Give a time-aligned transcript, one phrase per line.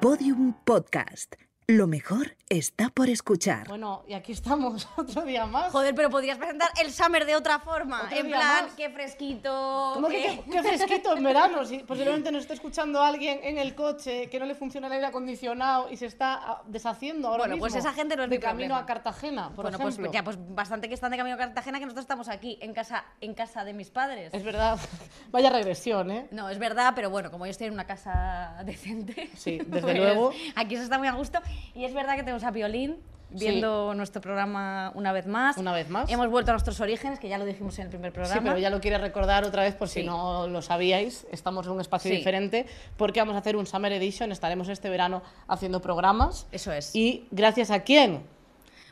[0.00, 1.45] Podium Podcast.
[1.68, 3.66] Lo mejor está por escuchar.
[3.66, 5.72] Bueno, y aquí estamos otro día más.
[5.72, 8.02] Joder, pero podrías presentar el Summer de otra forma.
[8.04, 8.74] Otro en día plan, más.
[8.74, 9.90] qué fresquito.
[9.94, 11.64] ¿Cómo que qué, qué fresquito en verano?
[11.64, 15.06] Si posiblemente nos esté escuchando alguien en el coche que no le funciona el aire
[15.06, 18.40] acondicionado y se está ah, deshaciendo ahora Bueno, pues esa gente no es de mi
[18.40, 18.78] camino problema.
[18.78, 20.12] a Cartagena, por bueno, pues ejemplo.
[20.12, 23.06] ya, pues bastante que están de camino a Cartagena que nosotros estamos aquí, en casa,
[23.20, 24.32] en casa de mis padres.
[24.32, 24.78] Es verdad,
[25.32, 26.28] vaya regresión, ¿eh?
[26.30, 29.30] No, es verdad, pero bueno, como yo estoy en una casa decente.
[29.34, 30.30] Sí, desde pues luego.
[30.54, 31.40] Aquí se está muy a gusto.
[31.74, 32.96] Y es verdad que tenemos a Violín
[33.28, 35.56] viendo nuestro programa una vez más.
[35.58, 36.08] Una vez más.
[36.10, 38.40] Hemos vuelto a nuestros orígenes, que ya lo dijimos en el primer programa.
[38.40, 40.06] Sí, pero ya lo quiere recordar otra vez por si Sí.
[40.06, 41.26] no lo sabíais.
[41.32, 42.16] Estamos en un espacio Sí.
[42.18, 44.30] diferente porque vamos a hacer un Summer Edition.
[44.32, 46.46] Estaremos este verano haciendo programas.
[46.52, 46.94] Eso es.
[46.94, 48.22] ¿Y gracias a quién?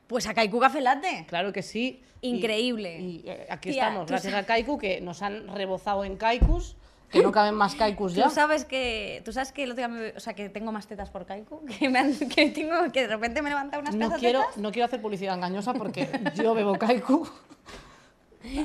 [0.09, 1.25] Pues a Kaiku Café Latte.
[1.29, 2.03] Claro que sí.
[2.21, 2.99] Y- Increíble.
[3.01, 6.77] Y, eh, aquí Tía, estamos, gracias a Kaiku, que nos han rebozado en Kaikus,
[7.11, 8.25] que no caben más Kaikus ya.
[8.25, 10.87] Tú sabes que, tú sabes que el otro día me- o sea, que tengo más
[10.87, 14.11] tetas por Kaiku, que, me han- que tengo, que de repente me levanta unas No
[14.13, 14.57] quiero, tetas.
[14.57, 17.29] no quiero hacer publicidad engañosa porque yo bebo Kaiku.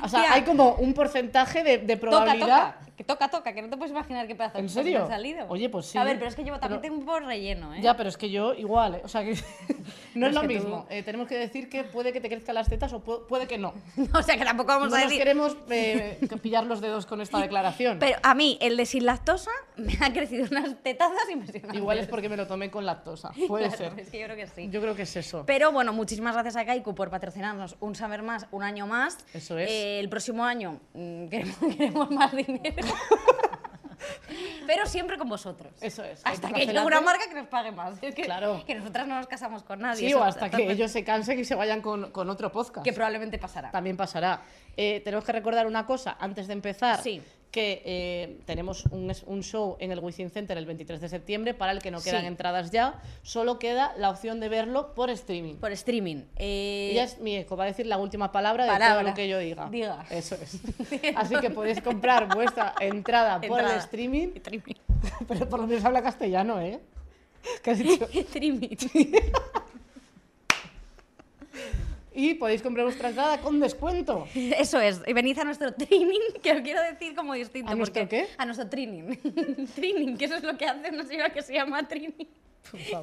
[0.04, 0.34] O sea, Tía.
[0.34, 2.76] hay como un porcentaje de, de Toca, probabilidad.
[2.76, 5.04] toca, que toca, toca, que no te puedes imaginar qué pedazos ¿En de serio?
[5.04, 5.46] han salido.
[5.48, 5.98] Oye, pues sí.
[5.98, 7.80] A ver, pero es que yo también Pero- tengo un poco relleno, ¿eh?
[7.82, 9.02] Ya, pero es que yo igual, ¿eh?
[9.06, 9.36] o sea que
[10.16, 10.86] no es es lo tú- mismo.
[10.90, 13.58] Eh, tenemos que decir que puede que te crezcan las tetas o pu- puede que
[13.58, 13.74] no.
[14.14, 15.18] o sea, que tampoco vamos no a decir...
[15.18, 18.00] queremos eh, pillar los dedos con esta declaración.
[18.00, 21.80] Pero a mí, el de sin lactosa, me han crecido unas tetazas impresionantes.
[21.80, 23.32] Igual es porque me lo tomé con lactosa.
[23.48, 23.98] Puede Claro, ser.
[24.02, 24.68] Es que yo creo que sí.
[24.70, 25.46] Yo creo que es eso.
[25.46, 29.18] Pero bueno, muchísimas gracias a Kaiku por patrocinarnos un Summer más, un año más.
[29.34, 29.70] Eso es.
[29.72, 32.89] Eh, el próximo año mm, queremos, queremos más dinero.
[34.68, 35.74] Pero siempre con vosotros.
[35.82, 36.22] Eso es.
[36.24, 38.02] Hasta que llegue una marca que nos pague más.
[38.04, 38.64] Es que, Claro.
[38.68, 40.08] que nosotras no nos casamos con nadie.
[40.10, 42.84] Sí, o hasta que ellos se cansen y se vayan con, con otro podcast.
[42.86, 43.72] Que probablemente pasará.
[43.72, 44.42] También pasará.
[44.78, 47.02] Eh, tenemos que recordar una cosa antes de empezar.
[47.02, 47.22] Sí.
[47.52, 51.72] Que eh, tenemos un, un show en el Wizzing Center el 23 de septiembre para
[51.72, 52.28] el que no quedan Sí.
[52.28, 53.02] entradas ya.
[53.24, 55.56] Solo queda la opción de verlo por streaming.
[55.56, 56.26] Por streaming.
[56.36, 59.04] Eh, Ella es mi eco, va a decir la última palabra de todo Palabra.
[59.10, 59.68] lo que yo diga.
[59.72, 60.06] Diga.
[60.12, 60.60] Eso es.
[61.16, 63.78] Así que podéis comprar vuestra entrada, por el Entrada.
[63.80, 64.76] streaming, Streaming.
[65.28, 66.80] pero por lo menos habla castellano, ¿eh?
[67.64, 68.08] ¿Qué has dicho?
[68.14, 68.76] streaming.
[72.20, 74.28] Y podéis comprar vuestra entrada con descuento.
[74.36, 75.02] Eso es.
[75.08, 77.72] Y venid a nuestro training, que lo quiero decir como distinto.
[77.72, 78.28] ¿A nuestro qué?
[78.38, 79.16] A nuestro training.
[79.76, 82.26] training, que eso es lo que hace una señora que se llama training.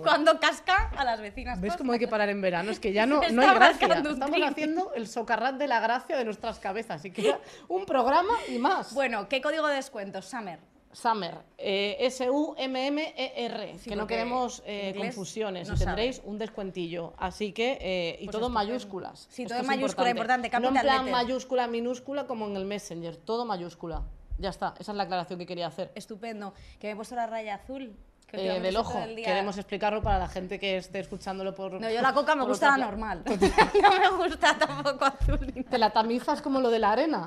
[0.03, 1.59] Cuando casca a las vecinas.
[1.63, 2.71] ¿Ves cómo hay que parar en verano?
[2.71, 3.89] Es que ya no, no hay gracia.
[3.89, 7.03] Estamos haciendo el socarrat de la gracia de nuestras cabezas.
[7.07, 8.93] Y queda un programa y más.
[8.93, 10.21] Bueno, ¿qué código de descuento?
[10.21, 10.59] Summer.
[10.97, 15.87] Summer, eh, S-U-M-M-E-R, que no queremos eh, confusiones no y sabe.
[15.91, 17.13] tendréis un descuentillo.
[17.19, 19.27] Así que, eh, y Pues todo en mayúsculas.
[19.31, 21.13] Sí, Esto todo en mayúscula, importante, No en plan letter.
[21.13, 24.05] mayúscula, minúscula como en el Messenger, todo mayúscula.
[24.39, 25.93] Ya está, esa es la aclaración que quería hacer.
[25.95, 26.55] Estupendo.
[26.79, 27.95] Que me he puesto la raya azul.
[28.27, 31.79] que Eh, del ojo, queremos explicarlo para la gente que esté escuchándolo por.
[31.79, 33.23] No, yo la coca me gusta la normal.
[33.83, 35.53] no me gusta tampoco azul.
[35.55, 37.27] ni Te la tamizas como lo de la arena.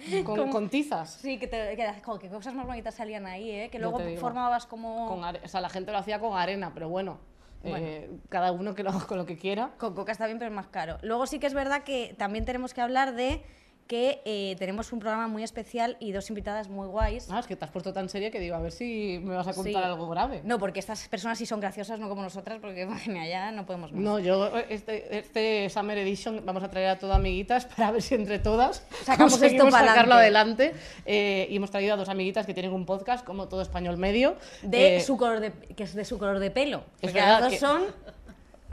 [0.24, 1.10] Con, tizas.
[1.10, 3.68] Sí, que, te, que, jo, cosas más bonitas salían ahí, ¿eh?
[3.70, 5.08] Que luego formabas como...
[5.08, 7.18] Con are- o sea, la gente lo hacía con arena, pero bueno,
[7.62, 7.78] Bueno.
[7.78, 9.70] eh, cada uno que lo haga con lo que quiera.
[9.78, 10.98] Con coca está bien, pero es más caro.
[11.02, 13.42] Luego sí que es verdad que también tenemos que hablar de
[13.90, 17.26] que eh, tenemos un programa muy especial y dos invitadas muy guays.
[17.28, 19.48] Ah, es que te has puesto tan seria que digo, a ver si me vas
[19.48, 19.88] a contar Sí.
[19.88, 20.42] algo grave.
[20.44, 23.66] No, porque estas personas sí son graciosas, no como nosotras, porque madre mía, ya no
[23.66, 24.00] podemos más.
[24.00, 28.14] No, yo este, este Summer Edition vamos a traer a todas amiguitas para ver si
[28.14, 29.88] entre todas Sacamos esto pa'lante.
[29.88, 30.72] sacarlo adelante.
[31.04, 34.36] Eh, y hemos traído a dos amiguitas que tienen un podcast como Todo Español Medio.
[34.62, 36.84] De eh, su color de, que es de su color de pelo.
[37.00, 37.82] Es Porque verdad las dos que- son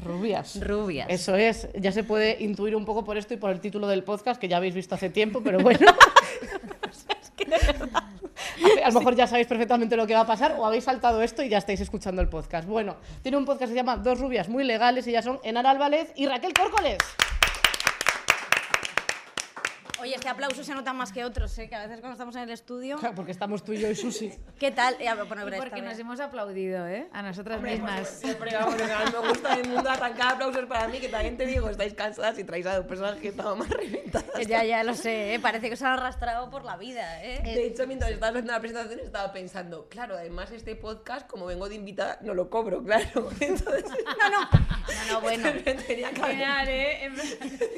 [0.03, 0.59] Rubias.
[0.66, 1.08] rubias.
[1.09, 4.03] Eso es, ya se puede intuir un poco por esto y por el título del
[4.03, 5.88] podcast que ya habéis visto hace tiempo, pero bueno.
[7.94, 8.03] A-
[8.86, 11.44] A lo mejor ya sabéis perfectamente lo que va a pasar o habéis saltado esto
[11.44, 12.68] y ya estáis escuchando el podcast.
[12.68, 15.66] Bueno, tiene un podcast que se llama Dos rubias muy legales y ellas son Enar
[15.68, 16.97] Álvarez y Raquel Córcoles.
[20.00, 21.68] Oye, este aplauso se nota más que otros, ¿eh?
[21.68, 22.97] que a veces cuando estamos en el estudio...
[22.97, 24.31] Claro, Porque estamos tú y yo y Susi.
[24.59, 24.96] ¿Qué tal?
[25.00, 27.07] Eh, bueno, Y porque nos hemos aplaudido, ¿eh?
[27.12, 28.07] A nosotras mismas.
[28.07, 31.95] Siempre, vamos, me gusta del mundo arrancar aplausos para mí, que también te digo, estáis
[31.95, 34.48] cansadas y traéis a dos personas que estaban más reventadas.
[34.48, 35.39] Ya, ya lo sé, ¿eh?
[35.39, 37.24] parece que se han arrastrado por la vida.
[37.24, 37.42] ¿eh?
[37.44, 41.68] De hecho, mientras estabas haciendo la presentación estaba pensando, claro, además este podcast, como vengo
[41.69, 43.30] de invitada, no lo cobro, claro.
[43.39, 43.86] Entonces,
[44.19, 45.50] No, no, no, no, bueno.
[45.63, 47.06] tenía que Genial, ¿eh?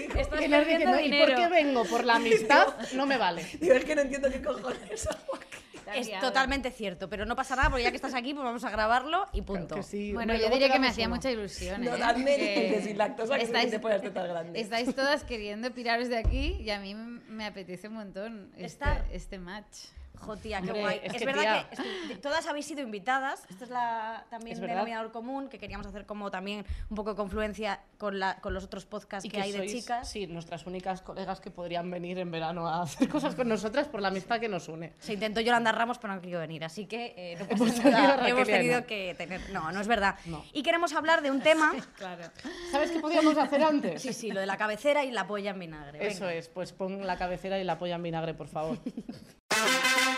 [0.09, 1.35] Estás perdiendo diciendo, ¿y por dinero.
[1.37, 1.85] qué vengo?
[1.85, 3.45] Por la amistad, no me vale.
[3.59, 5.45] Digo, es que no entiendo qué cojones hago aquí.
[5.73, 8.63] Estás Es totalmente cierto, pero no pasa nada porque ya que estás aquí, pues vamos
[8.63, 9.75] a grabarlo y punto.
[9.75, 11.15] Que sí, Bueno, hombre, yo diría que me hacía uno.
[11.15, 11.83] mucha ilusión.
[11.83, 12.81] No, ¿eh?
[12.83, 14.61] sin lactosa, que estáis, te tetas grandes.
[14.61, 19.39] estáis todas queriendo piraros de aquí y a mí me apetece un montón este, este
[19.39, 19.87] match.
[20.19, 20.99] Jo, tía, qué Hombre, guay.
[21.03, 21.83] es Es, que, verdad tía.
[22.07, 23.43] que todas habéis sido invitadas.
[23.49, 27.15] Esta es la también Es denominador común que queríamos hacer como también un poco de
[27.15, 30.09] confluencia con, la, con los otros podcasts Y que, hay de chicas.
[30.09, 34.01] Sí, nuestras únicas colegas que podrían venir en verano a hacer cosas con nosotras por
[34.01, 34.93] la amistad que nos une.
[34.99, 38.85] Se intentó Yolanda Ramos, pero no querido venir, así que eh, no Hemos tenido Hemos
[38.85, 39.49] que tener.
[39.51, 40.15] No, no es verdad.
[40.25, 40.43] No.
[40.53, 41.73] Y queremos hablar de un tema.
[41.99, 42.23] Claro.
[42.71, 44.01] ¿Sabes qué podíamos hacer antes?
[44.01, 46.07] Sí, sí, lo de la cabecera y la polla en vinagre.
[46.07, 48.77] Eso es, pues pon la cabecera y la polla en vinagre, por favor.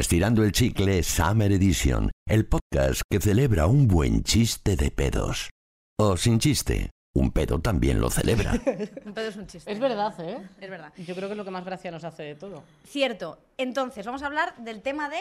[0.00, 5.50] Estirando el chicle Summer Edition, el podcast que celebra un buen chiste de pedos.
[5.98, 8.52] O sin chiste, un pedo también lo celebra.
[9.04, 9.70] Un pedo es un chiste.
[9.70, 10.38] Es verdad, ¿eh?
[10.58, 10.90] Es verdad.
[10.96, 12.62] Yo creo que es lo que más gracia nos hace de todo.
[12.88, 13.40] Cierto.
[13.58, 15.18] Entonces, vamos a hablar del tema de.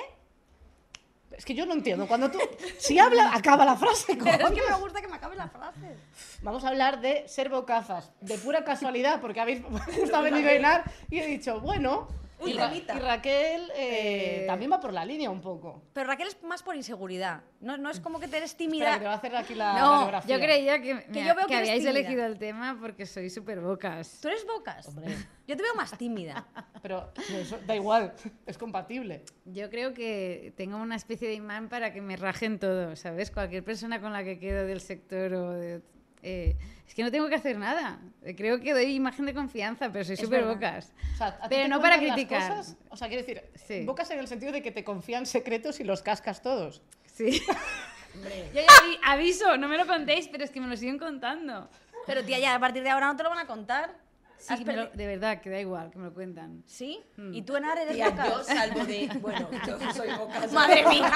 [1.33, 2.07] Es que yo no entiendo.
[2.07, 2.39] Cuando tú.
[2.77, 4.15] Si habla, acaba la frase.
[4.15, 5.97] Pero es que me gusta que me acabe la frase.
[6.41, 8.13] Vamos a hablar de ser bocazas.
[8.21, 9.61] De pura casualidad, porque habéis
[9.93, 12.07] justo venido Enar y he dicho, bueno.
[12.41, 12.95] Uy, y, Ra- temita.
[12.95, 15.83] y Raquel eh, Eh, también va por la línea un poco.
[15.93, 17.41] Pero Raquel es más por inseguridad.
[17.59, 18.93] No, no es como que te eres Espera, tímida.
[18.93, 20.35] que te va a hacer aquí la No, radiografía.
[20.37, 21.99] Yo creía que, Que me- yo veo que que eres habíais tímida.
[21.99, 24.19] elegido el tema porque soy súper bocas.
[24.21, 24.87] ¿Tú eres bocas?
[24.87, 25.15] Hombre.
[25.47, 26.47] Yo te veo más tímida.
[26.81, 28.13] Pero eso da igual,
[28.45, 29.23] es compatible.
[29.45, 33.31] Yo creo que tengo una especie de imán para que me rajen todo, ¿sabes?
[33.31, 35.81] Cualquier persona con la que quedo del sector o de...
[36.23, 36.55] eh,
[36.87, 37.99] es que no tengo que hacer nada.
[38.23, 40.91] Eh, Creo que doy imagen de confianza, pero soy súper bocas.
[41.13, 42.49] O sea, ¿a ti Pero te no para criticar.
[42.49, 42.75] cosas?
[42.89, 43.85] O sea, quiero decir, Sí.
[43.85, 46.81] bocas en el sentido de que te confían secretos y los cascas todos.
[47.05, 47.41] Sí.
[48.53, 51.69] Yo ya avi- aviso, no me lo contéis, pero es que me lo siguen contando.
[52.07, 53.93] Pero tía, ya a partir de ahora no te lo van a contar.
[54.39, 56.63] Sí, me lo- de verdad, que da igual, que me lo cuentan.
[56.65, 56.99] ¿Sí?
[57.33, 58.27] ¿Y tú, Enar, eres Tía, bocas?
[58.29, 59.07] yo salvo de.
[59.19, 60.51] Bueno, yo soy bocas.
[60.53, 61.11] Madre mía.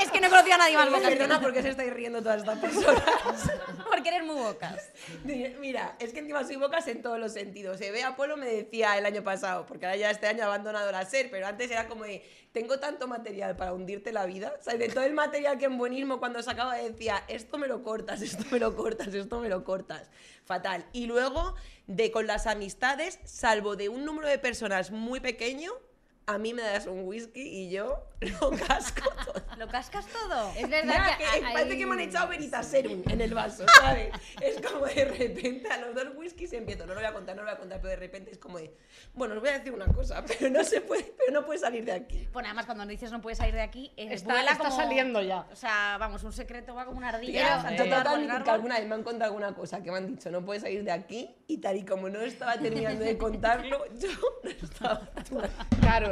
[0.00, 1.08] Es que no he conocido a nadie más bocas.
[1.10, 1.42] Perdona tú.
[1.42, 3.02] porque se estáis riendo todas estas personas.
[3.90, 4.92] Porque eres muy bocas.
[5.24, 7.76] Mira, es que encima soy bocas en todos los sentidos.
[7.78, 10.90] Se ve Apolo me decía el año pasado, porque ahora ya este año ha abandonado
[10.90, 12.22] la SER, pero antes era como de,
[12.52, 14.54] tengo tanto material para hundirte la vida.
[14.58, 17.82] O sea, de todo el material que en buenismo cuando sacaba decía, esto me lo
[17.82, 20.08] cortas, esto me lo cortas, esto me lo cortas.
[20.50, 20.84] Fatal.
[20.92, 21.54] Y luego,
[21.86, 25.70] de con las amistades, salvo de un número de personas muy pequeño,
[26.26, 29.42] a mí me das un whisky y yo lo casco todo.
[29.56, 30.52] ¿Lo cascas todo?
[30.56, 33.64] Es verdad Mira, que, que hay- parece que me han echado Veritaserum en el vaso,
[33.80, 34.10] ¿sabes?
[34.40, 37.42] Es como de repente a los dos whiskies empiezo, no lo voy a contar, no
[37.42, 38.72] lo voy a contar, pero de repente es como de,
[39.14, 41.84] bueno, os voy a decir una cosa, pero no se puede, pero no puede salir
[41.84, 42.28] de aquí.
[42.32, 45.46] Bueno, además cuando dices no puedes salir de aquí, eh, Está- está como- saliendo ya.
[45.52, 47.62] O sea, vamos, un secreto va como una ardilla.
[47.62, 50.30] Tía, yo total, que alguna vez me han contado alguna cosa que me han dicho,
[50.30, 54.08] no puedes salir de aquí, y tal y como no estaba terminando de contarlo, yo
[54.44, 55.08] lo estaba,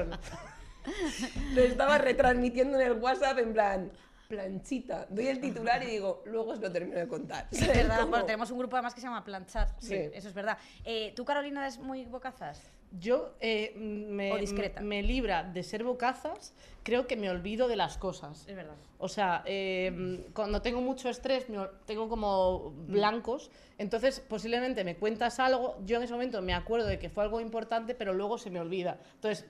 [1.55, 3.91] Lo estaba retransmitiendo en el WhatsApp en plan,
[4.29, 7.49] planchita, doy el titular y digo, luego os lo termino de contar.
[7.50, 9.69] Es verdad, bueno, tenemos un grupo además que se llama Planchar.
[9.79, 9.95] Sí, Sí.
[10.15, 10.59] eso es verdad.
[10.85, 12.71] Eh, ¿Tú, Carolina, eres muy bocazas?
[12.99, 14.81] Yo eh, me, O discreta.
[14.81, 18.47] me libra de ser bocazas, creo que me olvido de las cosas.
[18.49, 18.77] Es verdad.
[18.99, 21.47] O sea, eh, cuando tengo mucho estrés,
[21.85, 26.99] tengo como blancos, entonces posiblemente me cuentas algo, yo en ese momento me acuerdo de
[26.99, 28.99] que fue algo importante, pero luego se me olvida.
[29.17, 29.45] Entonces,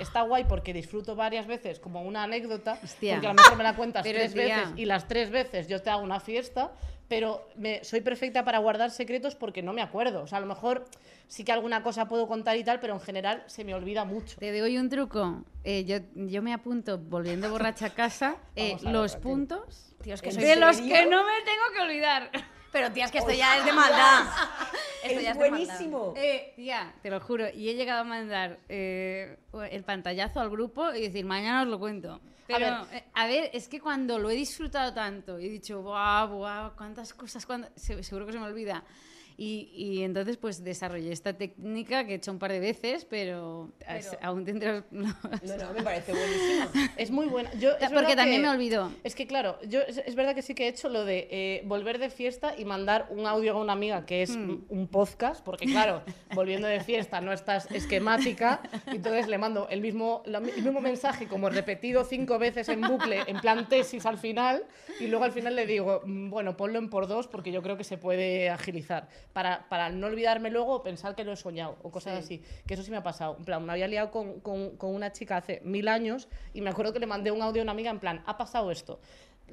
[0.00, 3.14] está guay porque disfruto varias veces como una anécdota, Hostia.
[3.14, 4.42] porque a lo mejor me la cuentas Pero, tres tía.
[4.60, 6.72] veces y las tres veces yo te hago una fiesta,
[7.08, 10.22] pero me, soy perfecta para guardar secretos porque no me acuerdo.
[10.22, 10.86] O sea, a lo mejor
[11.28, 14.38] sí que alguna cosa puedo contar y tal, pero en general se me olvida mucho.
[14.38, 15.44] Te doy un truco.
[15.62, 19.22] Eh, yo, yo me apunto volviendo borracha a casa eh, a ver, los Raquel.
[19.30, 20.44] puntos Tío, es que ¿En soy...
[20.44, 22.30] de los que no me tengo que olvidar.
[22.78, 24.24] Pero, tía, es que esto ya es de maldad.
[25.02, 25.66] Esto Es ya es de maldad.
[25.66, 26.14] buenísimo.
[26.16, 27.46] Eh, tía, te lo juro.
[27.54, 29.38] Y he llegado a mandar eh,
[29.70, 32.20] el pantallazo al grupo y decir, mañana os lo cuento.
[32.48, 32.58] Pero,
[32.90, 32.98] ver.
[32.98, 36.74] eh, a ver, es que cuando lo he disfrutado tanto y he dicho, guau, guau,
[36.76, 38.82] cuántas cosas, cuántas-", se- seguro que se me olvida.
[39.38, 43.70] Y, y entonces, pues desarrollé esta técnica que he hecho un par de veces, pero,
[43.86, 44.82] as- aún tendré.
[44.90, 46.90] no, No, no, me parece buenísimo.
[46.96, 47.52] Es muy buena.
[47.54, 48.90] Yo, es Porque también que- me olvidó.
[49.04, 51.62] Es que claro, yo es, es verdad que sí que he hecho lo de eh,
[51.66, 54.64] volver de fiesta y mandar un audio a una amiga que es Hmm.
[54.70, 56.02] un podcast, porque claro,
[56.34, 61.26] volviendo de fiesta no estás esquemática, y entonces le mando el mismo, el mismo mensaje
[61.26, 64.64] como repetido cinco veces en bucle, en plan tesis al final,
[65.00, 67.76] y luego al final le digo, "Mm, bueno, ponlo en por dos porque yo creo
[67.76, 71.76] que se puede agilizar, para, para no olvidarme luego o pensar que lo he soñado
[71.82, 73.36] o cosas así, que eso sí me ha pasado.
[73.38, 76.70] En plan, me había liado con, con- con una chica hace mil años y me
[76.70, 78.98] acuerdo que le mandé un audio a una amiga en plan, ha pasado esto.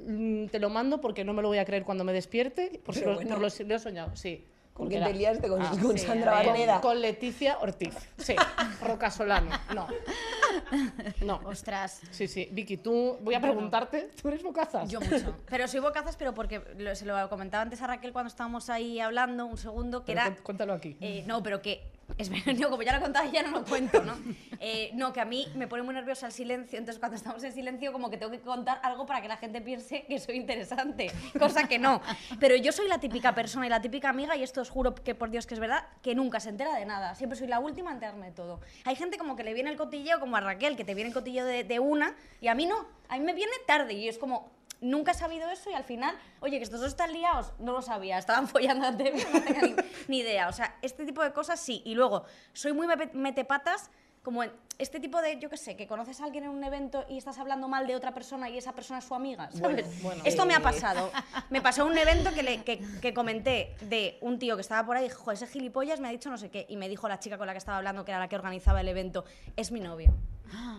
[0.00, 3.00] Mm, Te lo mando porque no me lo voy a creer cuando me despierte, porque
[3.00, 3.30] Pero lo, bueno.
[3.32, 4.46] por lo, lo he soñado, sí.
[4.72, 5.48] ¿Con quién te liaste?
[5.48, 6.80] ¿Con, Ah, con sí, Sandra con- Barneda?
[6.80, 7.94] Con Leticia Ortiz.
[8.16, 8.34] Sí,
[8.80, 9.50] Roca Solano.
[9.74, 9.86] No.
[11.20, 11.40] No.
[11.44, 12.00] Ostras.
[12.10, 12.48] Sí, sí.
[12.52, 14.88] Vicky, tú, voy a preguntarte, ¿tú eres bocazas?
[14.90, 15.34] Yo mucho.
[15.48, 19.00] Pero soy bocazas, pero porque lo- se lo comentaba antes a Raquel cuando estábamos ahí
[19.00, 20.36] hablando un segundo, que Pero era...
[20.36, 20.96] cu- Cuéntalo aquí.
[21.00, 21.82] Eh, no, pero que.
[22.16, 24.14] Es verdad, como ya lo he contado, ya no lo cuento, ¿no?
[24.60, 27.52] Eh, no, que a mí me pone muy nerviosa el silencio, entonces cuando estamos en
[27.52, 31.10] silencio, como que tengo que contar algo para que la gente piense que soy interesante,
[31.38, 32.00] cosa que no.
[32.38, 35.14] Pero yo soy la típica persona y la típica amiga, y esto os juro que
[35.14, 37.14] por Dios que es verdad, que nunca se entera de nada.
[37.14, 38.60] Siempre soy la última a enterarme de todo.
[38.84, 41.14] Hay gente como que le viene el cotilleo, como a Raquel, que te viene el
[41.14, 42.86] cotilleo de, de una, y a mí no.
[43.08, 44.52] A mí me viene tarde, y es como.
[44.80, 47.82] Nunca he sabido eso y al final, oye, que estos dos están liados, no lo
[47.82, 49.74] sabía, estaban follando antes no tenía ni,
[50.08, 50.48] ni idea.
[50.48, 51.82] O sea, este tipo de cosas sí.
[51.84, 53.90] Y luego, soy muy metepatas,
[54.24, 57.04] como en este tipo de, yo qué sé, que conoces a alguien en un evento
[57.10, 60.02] y estás hablando mal de otra persona y esa persona es su amiga, ¿sabes?
[60.02, 60.22] bueno.
[60.24, 61.10] Esto me ha pasado.
[61.50, 64.96] Me pasó un evento que, le, que, que comenté de un tío que estaba por
[64.96, 67.36] ahí, dijo, ese gilipollas me ha dicho no sé qué, y me dijo la chica
[67.36, 69.26] con la que estaba hablando, que era la que organizaba el evento,
[69.56, 70.14] es mi novio.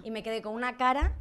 [0.04, 1.14] Y me quedé con una cara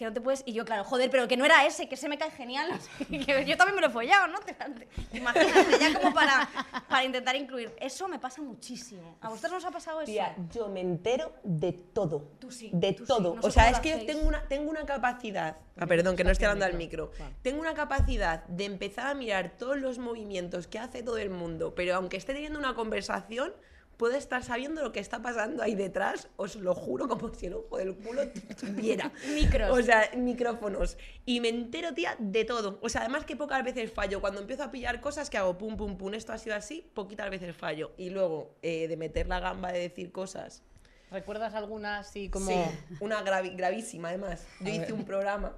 [0.00, 0.42] que no te puedes...
[0.46, 2.70] Y yo, claro, joder, pero que no era ese, que se me cae genial.
[3.10, 4.38] que yo también me lo he follado, ¿no?
[4.40, 6.48] Te, te- imagínate, ya como para,
[6.88, 7.70] para intentar incluir.
[7.78, 9.18] Eso me pasa muchísimo.
[9.20, 10.10] ¿A vosotros no os ha pasado eso?
[10.10, 12.30] Tía, yo me entero de todo.
[12.38, 13.36] Tú sí, De tú todo.
[13.42, 15.58] O sea, es que yo tengo una, tengo una capacidad.
[15.78, 17.12] Ah, perdón, que no estoy hablando al micro.
[17.42, 21.74] Tengo una capacidad de empezar a mirar todos los movimientos que hace todo el mundo,
[21.74, 23.52] pero aunque esté teniendo una conversación,
[24.00, 27.52] puedo estar sabiendo lo que está pasando ahí detrás, os lo juro, como si el
[27.52, 28.22] ojo del culo
[28.58, 29.12] tuviera.
[29.34, 29.70] Micros.
[29.78, 30.96] O sea, micrófonos.
[31.26, 32.78] Y me entero, tía, de todo.
[32.80, 34.22] O sea, además que pocas veces fallo.
[34.22, 37.28] Cuando empiezo a pillar cosas que hago pum, pum, pum, esto ha sido así, poquitas
[37.28, 37.92] veces fallo.
[37.98, 40.62] Y luego, eh, de meter la gamba de decir cosas.
[41.10, 42.46] ¿Recuerdas alguna así como.?
[42.46, 42.56] Sí,
[43.00, 44.46] una gravi- gravísima además.
[44.60, 45.54] Yo hice un programa.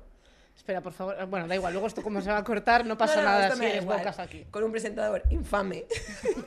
[0.63, 1.27] Espera, por favor.
[1.27, 3.57] Bueno, da igual, luego esto como se va a cortar, no pasa No, no, nada
[3.57, 4.45] si eres bocas aquí.
[4.49, 5.87] Con un presentador infame.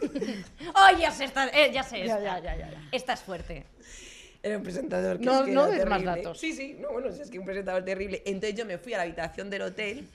[0.74, 1.26] ¡Ay, ya sé!
[1.26, 2.40] Esta, eh, ya sé Ya, esta.
[2.40, 2.88] ya, ya.
[2.94, 3.66] Esta es fuerte.
[4.42, 6.40] Era un presentador que No- es que no des más datos.
[6.40, 8.22] Sí, sí, no, bueno, si es que un presentador terrible.
[8.26, 10.08] Entonces yo me fui a la habitación del hotel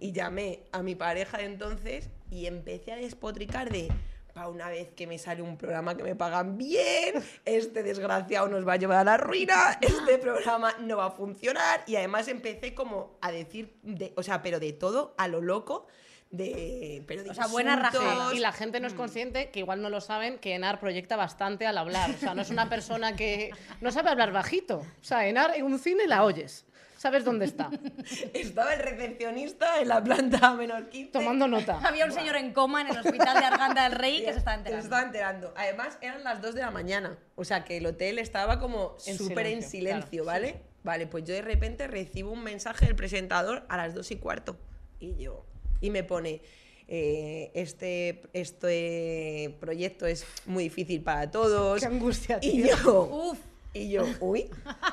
[0.00, 3.88] y llamé a mi pareja de entonces y empecé a despotricar de
[4.34, 8.66] para una vez que me sale un programa que me pagan bien, este desgraciado nos
[8.66, 12.74] va a llevar a la ruina, este programa no va a funcionar y además empecé
[12.74, 15.86] como a decir, de, o sea, pero de todo a lo loco,
[16.30, 18.34] de, pero de O sea, buena rajada.
[18.34, 18.82] Y la gente Mm.
[18.82, 22.10] no es consciente, que igual no lo saben, que Enar proyecta bastante al hablar.
[22.10, 23.50] O sea, no es una persona que
[23.80, 24.78] no sabe hablar bajito.
[24.78, 26.66] O sea, Enar en un cine la oyes.
[27.04, 27.68] Sabes dónde está.
[28.32, 31.12] Estaba el recepcionista en la planta menos 15.
[31.12, 31.78] Tomando nota.
[31.86, 34.54] Había un señor en coma en el hospital de Arganda del Rey que se estaba
[34.54, 34.84] Se enterando.
[34.84, 35.54] estaba enterando.
[35.54, 37.18] Además, eran las 2 de la mañana.
[37.34, 40.62] O sea, que el hotel estaba como súper en silencio, claro, ¿vale?
[40.82, 44.56] Vale, pues yo de repente recibo un mensaje del presentador a las 2 y cuarto.
[44.98, 45.44] Y yo.
[45.82, 46.40] Y me pone.
[46.88, 51.80] eh, este, este proyecto es muy difícil para todos.
[51.80, 53.02] Qué angustia, Y yo.
[53.30, 53.38] Uf,
[53.74, 54.48] Y yo, uy,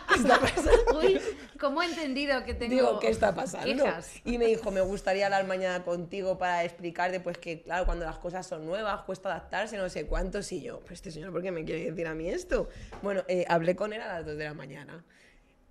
[0.09, 0.99] ¿qué está pasando?
[0.99, 1.21] Uy,
[1.59, 3.85] ¿cómo he entendido que tengo Digo, ¿qué está pasando?
[4.25, 8.17] Y me dijo, me gustaría hablar mañana contigo para explicarte, pues que, claro, cuando las
[8.17, 10.51] cosas son nuevas, cuesta adaptarse, no sé cuántos.
[10.51, 12.69] Y yo, pues este señor, ¿por qué me quiere decir a mí esto?
[13.03, 15.05] Bueno, eh, hablé con él a las 2 de la mañana.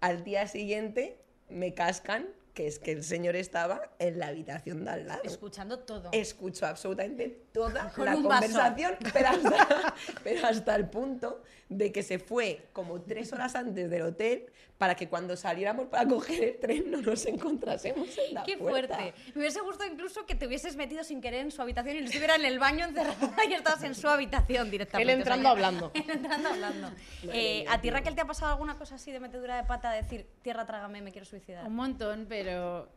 [0.01, 4.91] Al día siguiente me cascan que es que el señor estaba en la habitación de
[4.91, 5.23] al lado.
[5.25, 6.11] escuchando todo.
[6.13, 12.19] Escuchó absolutamente toda Con la conversación, pero hasta, pero hasta el punto de que se
[12.19, 16.91] fue como tres horas antes del hotel para que cuando saliéramos para coger el tren
[16.91, 18.97] no nos encontrásemos en la Qué puerta.
[18.97, 19.15] fuerte.
[19.35, 22.35] Me hubiese gustado incluso que te hubieses metido sin querer en su habitación y estuviera
[22.37, 25.13] en el baño encerrado y estabas en su habitación directamente.
[25.13, 25.91] Él entrando hablando.
[25.95, 26.91] Él entrando hablando.
[27.25, 30.03] Eh, ¿A ti, Raquel, te ha pasado alguna cosa así de metedura de pata, de
[30.03, 31.67] decir, tierra, trágame, me quiero suicidar?
[31.67, 32.89] Un montón, pero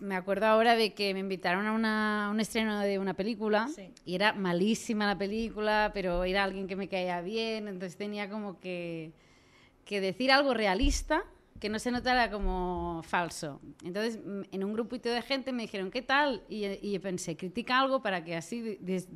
[0.00, 3.68] me acuerdo ahora de que me invitaron a, una- a un estreno de una película
[3.74, 3.89] Sí.
[4.04, 8.58] Y era malísima la película, pero era alguien que me caía bien, entonces tenía como
[8.60, 9.12] que,
[9.84, 11.24] que decir algo realista
[11.58, 13.60] que no se notara como falso.
[13.84, 14.18] Entonces,
[14.50, 16.42] en un grupito de gente me dijeron, ¿qué tal?
[16.48, 19.08] Y, y pensé, critica algo para que así des-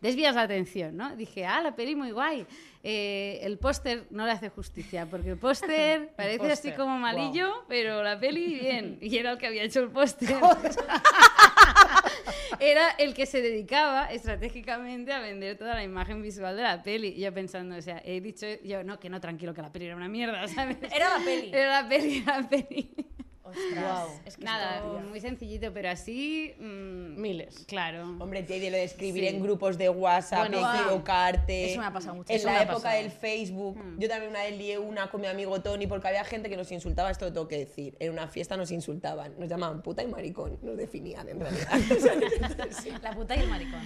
[0.00, 1.14] desvías la atención, ¿no?
[1.14, 2.46] Dije, ah, la peli muy guay.
[2.86, 8.02] Eh, el póster no le hace justicia, porque el póster parece así como malillo, pero
[8.02, 8.98] la peli bien.
[9.00, 10.28] Y era el que había hecho el póster.
[12.60, 17.14] era el que se dedicaba estratégicamente a vender toda la imagen visual de la peli.
[17.16, 19.86] Y yo pensando, o sea, he dicho yo, no, que no, tranquilo, que la peli
[19.86, 20.76] era una mierda, ¿sabes?
[20.94, 21.50] Era la peli.
[21.54, 22.90] Era la peli, era la peli.
[23.46, 24.08] Ostras, Guau.
[24.24, 26.54] es que Nada, muy sencillito, pero así...
[26.58, 27.64] mm, Miles.
[27.68, 28.02] Claro.
[28.18, 29.28] Hombre, y de lo de escribir Sí.
[29.28, 30.78] en grupos de WhatsApp, Bueno, sí.
[30.80, 31.70] equivocarte.
[31.72, 33.02] Eso me ha pasado mucho, En eso la época pasado.
[33.02, 36.48] del Facebook, yo también una vez lié una con mi amigo Tony porque había gente
[36.48, 37.96] que nos insultaba, esto lo tengo que decir.
[38.00, 41.68] En una fiesta nos insultaban, nos llamaban puta y maricón, nos definían en realidad.
[43.02, 43.80] La puta y el maricón.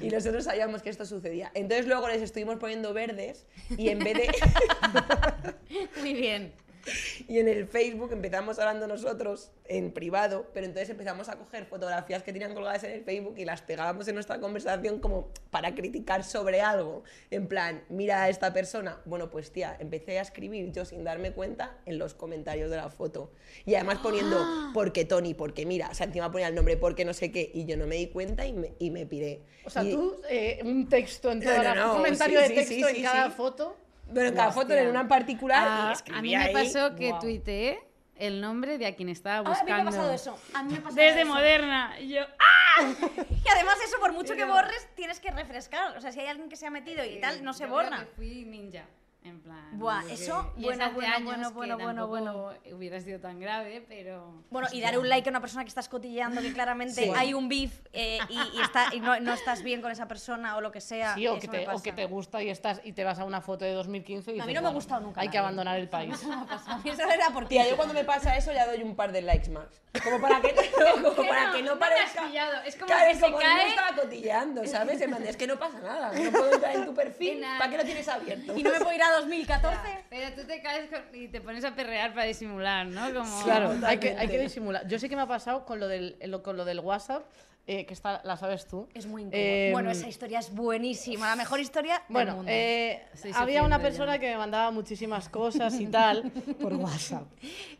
[0.00, 1.50] Y nosotros sabíamos que esto sucedía.
[1.54, 4.30] Entonces luego les estuvimos poniendo verdes y en vez de...
[6.00, 6.52] Muy bien.
[7.28, 12.22] Y en el Facebook empezamos hablando nosotros en privado, pero entonces empezamos a coger fotografías
[12.22, 16.22] que tenían colgadas en el Facebook y las pegábamos en nuestra conversación como para criticar
[16.24, 17.02] sobre algo.
[17.30, 19.00] En plan, mira a esta persona.
[19.06, 22.90] Bueno, pues tía, empecé a escribir yo sin darme cuenta en los comentarios de la
[22.90, 23.32] foto.
[23.64, 24.38] Y además poniendo,
[24.74, 27.50] porque Tony, porque mira, o sea, encima ponía el nombre, porque no sé qué.
[27.54, 29.40] Y yo no me di cuenta y me, y me piré.
[29.64, 32.74] O sea, Y- tú, eh, un texto en No, no, un comentario sí, de texto
[32.74, 33.36] sí, en sí, cada sí.
[33.36, 33.76] foto.
[34.06, 35.62] Bueno, en cada foto en una en particular
[36.06, 36.52] y Ah, a mí me ahí.
[36.52, 37.20] pasó que Guau.
[37.20, 37.82] tuiteé
[38.16, 39.74] el nombre de a quien estaba Ah, a mí buscando.
[39.74, 40.38] me ha pasado eso.
[40.54, 41.28] A mí me ha pasado Desde eso.
[41.32, 41.96] Moderna.
[42.00, 42.54] Y yo, ¡ah!
[43.44, 45.96] Y además eso, por mucho que borres, tienes que refrescar.
[45.96, 48.00] O sea, si hay alguien que se ha metido y tal, no se borra.
[48.00, 48.84] que fui ninja.
[49.24, 49.78] En plan.
[49.78, 53.20] Buah, desde- eso, y es bueno, hace bueno, años bueno, que bueno, bueno, hubiera sido
[53.20, 54.44] tan grave, pero.
[54.50, 57.10] Bueno, y dar un like a una persona que estás cotilleando, que claramente Sí.
[57.16, 60.56] hay un beef eh, y, y está, y no, no estás bien con esa persona
[60.58, 61.14] o lo que sea.
[61.14, 63.18] Sí, o eso que, me te, o que te gusta y estás y te vas
[63.18, 65.20] a una foto de 2015 y A mí dices, no me ha "Bueno, gustado nunca
[65.22, 65.46] Hay que nadie".
[65.46, 66.22] abandonar el país.
[66.84, 69.48] Eso era por Tía, yo cuando me pasa eso ya doy un par de likes
[69.50, 69.68] más.
[70.02, 70.52] Como para que,
[70.92, 72.26] como Que para no, que no no parezca.
[72.66, 75.00] Es como Claro, que se como que no cae- estaba cotilleando, ¿sabes?
[75.00, 76.12] Es que no pasa nada.
[76.12, 77.40] No puedo entrar en tu perfil.
[77.58, 78.54] ¿Para qué lo tienes abierto?
[78.56, 79.78] Y no me puedo ir a 2014.
[80.10, 83.12] Pero tú te caes con- y te pones a perrear para disimular, ¿no?
[83.12, 83.42] Como...
[83.44, 84.86] Claro, hay que, hay que disimular.
[84.88, 87.24] Yo sé que me ha pasado con lo del, lo- con lo del WhatsApp,
[87.66, 88.88] eh, que está, la sabes tú.
[88.92, 89.40] Es muy incómodo.
[89.42, 91.28] Eh, bueno, esa historia es buenísima.
[91.30, 92.50] La mejor historia del Bueno, mundo.
[92.52, 94.20] eh, había una persona ya.
[94.20, 96.30] que me mandaba muchísimas cosas y tal
[96.60, 97.24] por WhatsApp.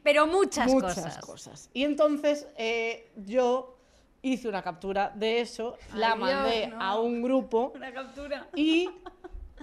[0.03, 1.19] Pero muchas, Muchas cosas.
[1.19, 1.71] cosas.
[1.75, 3.77] Y entonces eh, yo
[4.23, 6.83] hice una captura de eso, la mandé Dios, no.
[6.83, 8.49] a un grupo Una captura.
[8.57, 8.89] y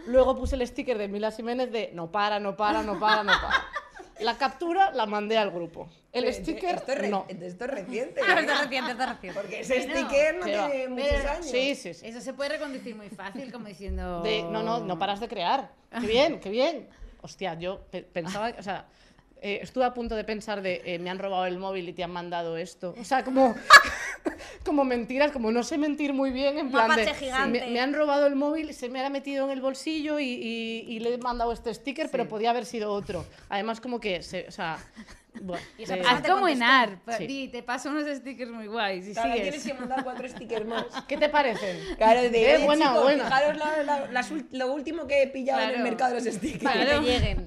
[0.08, 3.31] luego puse el sticker de Mila Jiménez de no para, no para, no para, no
[3.34, 3.65] para.
[4.20, 5.89] La captura la mandé al grupo.
[6.13, 7.25] El Pero, sticker, esto es, re- no.
[7.27, 8.22] esto es reciente.
[8.22, 9.41] Esto es reciente, esto es reciente.
[9.41, 10.70] Porque ese sticker no ¿Qué va?
[10.70, 11.46] tiene muchos Pero- años.
[11.50, 12.05] Sí, sí, sí.
[12.08, 14.22] Eso se puede reconducir muy fácil, como diciendo.
[14.22, 15.72] De, no, no, no paras de crear.
[15.89, 16.88] Qué bien, qué bien.
[17.24, 18.86] Hostia, yo pe- pensaba, o sea,
[19.41, 22.03] eh, estuve a punto de pensar de eh, me han robado el móvil y te
[22.03, 22.93] han mandado esto.
[23.00, 23.55] O sea, como,
[24.65, 27.12] como mentiras, como no sé mentir muy bien, en Un plan de.
[27.48, 30.86] Me, me han robado el móvil, se me ha metido en el bolsillo y, y-
[30.88, 33.25] y le he mandado este sticker, pero podía haber sido otro.
[33.49, 34.77] Además, como que, se, o sea,
[35.41, 36.62] bueno, Y esa Haz como en.
[36.62, 36.99] AR.
[37.17, 37.25] Sí.
[37.25, 39.08] di, te paso unos stickers muy guays.
[39.08, 39.49] Y Claro, sigues.
[39.49, 40.86] tienes que mandar cuatro stickers más.
[41.08, 41.77] ¿Qué te parecen?
[41.97, 43.23] Claro, de Eh, "Oye, buena, chicos, buena.
[43.23, 45.89] fijaros la- la- ul- lo último que he pillado en el Claro.
[45.89, 46.63] mercado de los stickers.
[46.63, 47.45] Para que te lleguen.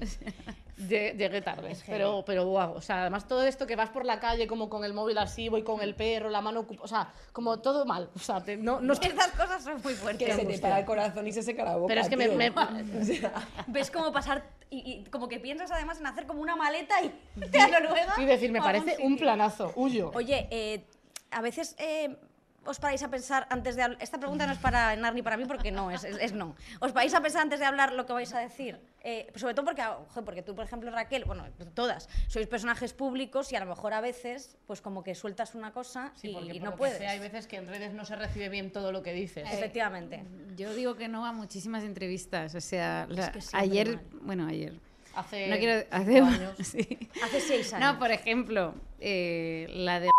[0.77, 2.73] Lle- Llegué tarde, pero, pero guau.
[2.75, 5.47] O sea, además todo esto que vas por la calle como con el móvil así,
[5.47, 8.09] voy con el perro, la mano ocup- o sea, como todo mal.
[8.13, 10.35] O sea, te- no, no Estas cosas son muy Que fuertes.
[10.35, 11.87] se te para el corazón y se seca la boca.
[11.87, 12.25] Pero es que me-
[13.67, 17.11] Ves cómo pasar y, y como que piensas además en hacer como una maleta y
[17.57, 18.13] a Noruega.
[18.17, 20.11] Y decir, me o a algún parece un planazo, huyo.
[20.13, 20.83] Oye, eh,
[21.31, 22.17] a veces eh,
[22.65, 24.01] os paráis a pensar antes de hablar.
[24.01, 26.55] Esta pregunta no es para Enar ni para mí porque no, es, es- es no.
[26.79, 28.79] ¿Os paráis a pensar antes de hablar lo que vais a decir?
[29.01, 33.51] Eh, sobre todo porque, ojo, porque tú, por ejemplo, Raquel, bueno, todas, sois personajes públicos
[33.51, 36.53] y a lo mejor a veces, pues como que sueltas una cosa Sí, y, porque
[36.53, 36.97] y por no lo que puedes.
[36.97, 39.47] sea, hay veces que en redes no se recibe bien todo lo que dices.
[39.51, 40.23] Efectivamente.
[40.57, 42.55] Yo digo que no a muchísimas entrevistas.
[42.55, 43.87] O sea, la- que siempre ayer.
[43.95, 44.05] mal.
[44.21, 44.73] Bueno, ayer.
[45.13, 45.85] Hace No quiero.
[45.91, 46.57] Hace años.
[46.63, 47.09] sí.
[47.23, 47.93] Hace seis años.
[47.93, 50.09] No, por ejemplo, eh, la de.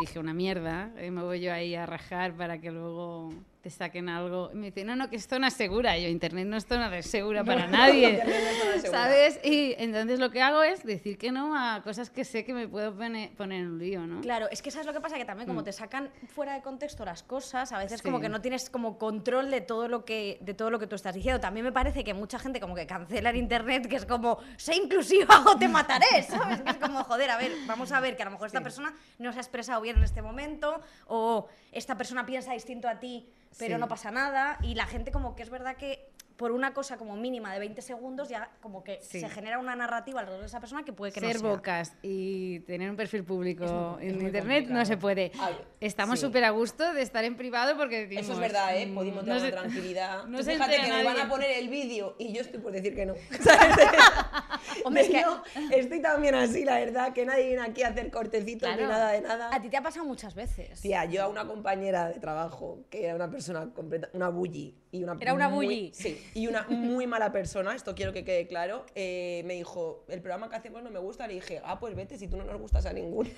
[0.00, 4.50] Dije una mierda, me voy yo ahí a rajar para que luego te saquen algo.
[4.52, 5.96] Y me dice, no, no, que es zona segura.
[5.98, 8.12] Y yo, Internet no es zona de segura para nadie.
[8.24, 8.90] No zona segura.
[8.90, 9.40] ¿Sabes?
[9.44, 12.68] Y entonces lo que hago es decir que no a cosas que sé que me
[12.68, 14.20] puedo pone- poner en un lío, ¿no?
[14.22, 17.04] Claro, es que sabes lo que pasa, que también como te sacan fuera de contexto
[17.04, 18.04] las cosas, a veces Sí.
[18.04, 20.96] como que no tienes como control de todo lo que de todo lo que tú
[20.96, 21.40] estás diciendo.
[21.40, 24.74] También me parece que mucha gente como que cancela el internet, que es como sé
[24.76, 26.62] inclusiva o te mataré, ¿sabes?
[26.62, 28.94] Que es como joder, a ver, vamos a ver que a lo mejor esta persona
[29.18, 33.28] no se ha expresado bien en este momento o esta persona piensa distinto a ti,
[33.58, 33.80] pero Sí.
[33.80, 36.09] no pasa nada y la gente como que es verdad que
[36.40, 39.20] por una cosa como mínima de 20 segundos ya como que Sí.
[39.20, 41.50] se genera una narrativa alrededor de esa persona que puede que Ser no sea.
[41.50, 45.32] bocas y tener un perfil público es en muy internet no se puede.
[45.38, 46.24] Ay, Estamos sí.
[46.24, 48.86] súper a gusto de estar en privado porque decimos, Eso es verdad, ¿eh?
[48.86, 50.24] mm, Podemos no tener se- tranquilidad.
[50.28, 51.22] no Tú se fíjate que me van nadie.
[51.22, 53.12] a poner el vídeo y yo estoy por decir que no.
[54.84, 58.10] Hombre, es que Yo estoy también así, la verdad, que nadie viene aquí a hacer
[58.10, 58.92] cortecitos ni Claro.
[58.92, 59.50] nada de nada.
[59.54, 60.80] A ti te ha pasado muchas veces.
[60.80, 65.02] Tía, yo a una compañera de trabajo que era una persona completa, una bully y
[65.04, 65.92] una Era una muy- bully.
[65.94, 70.20] sí, y una muy mala persona, esto quiero que quede claro, eh, me dijo, el
[70.20, 72.60] programa que hacemos no me gusta, le dije, ah, pues vete, si tú no nos
[72.60, 73.30] gustas a ninguno.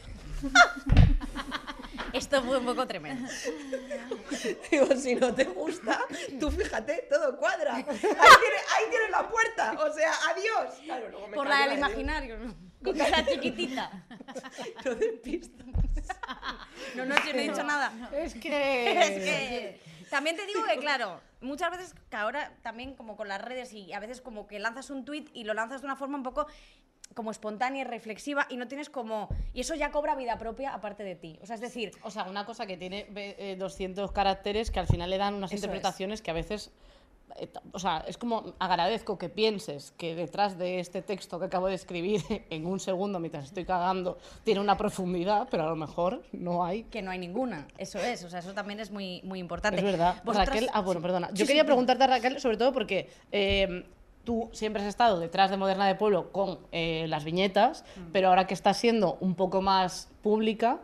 [2.13, 3.29] Esto fue un poco tremendo.
[4.71, 5.99] Digo, si no te gusta,
[6.39, 7.77] tú fíjate, todo cuadra.
[7.77, 10.75] Ahí tienes, ahí tienes la puerta, o sea, adiós.
[10.85, 12.55] Claro, luego me Por la del de- imaginario, ¿no?
[12.85, 14.05] Con cara chiquitita.
[14.85, 15.67] No despistas.
[16.97, 17.93] No, no, yo no he dicho nada.
[18.15, 19.01] Es que...
[19.01, 19.81] Es que
[20.13, 23.93] también te digo que, claro, muchas veces que ahora también como con las redes y
[23.93, 26.47] a veces como que lanzas un tweet y lo lanzas de una forma un poco
[27.15, 29.29] como espontánea y reflexiva y no tienes como...
[29.55, 31.39] Y eso ya cobra vida propia aparte de ti.
[31.43, 34.87] O sea, es decir, O sea, una cosa que tiene eh, 200 caracteres que al
[34.87, 35.65] final le dan unas Eso es.
[35.65, 36.71] interpretaciones que a veces.
[37.37, 41.69] Eh, O sea, es como agradezco que pienses que detrás de este texto que acabo
[41.69, 46.23] de escribir en un segundo mientras estoy cagando tiene una profundidad, pero a lo mejor
[46.33, 46.85] no hay.
[46.85, 47.67] que no hay ninguna.
[47.79, 49.79] Eso es, o sea, eso también es muy, muy importante.
[49.79, 50.23] Es verdad.
[50.25, 51.29] Raquel, ah, bueno, perdona.
[51.31, 51.67] Yo sí, quería sí.
[51.67, 53.85] preguntarte a Raquel, sobre todo porque eh,
[54.25, 58.01] tú siempre has estado detrás de Moderna de Pueblo con eh, las viñetas, Mm.
[58.13, 60.79] pero ahora que estás siendo un poco más pública,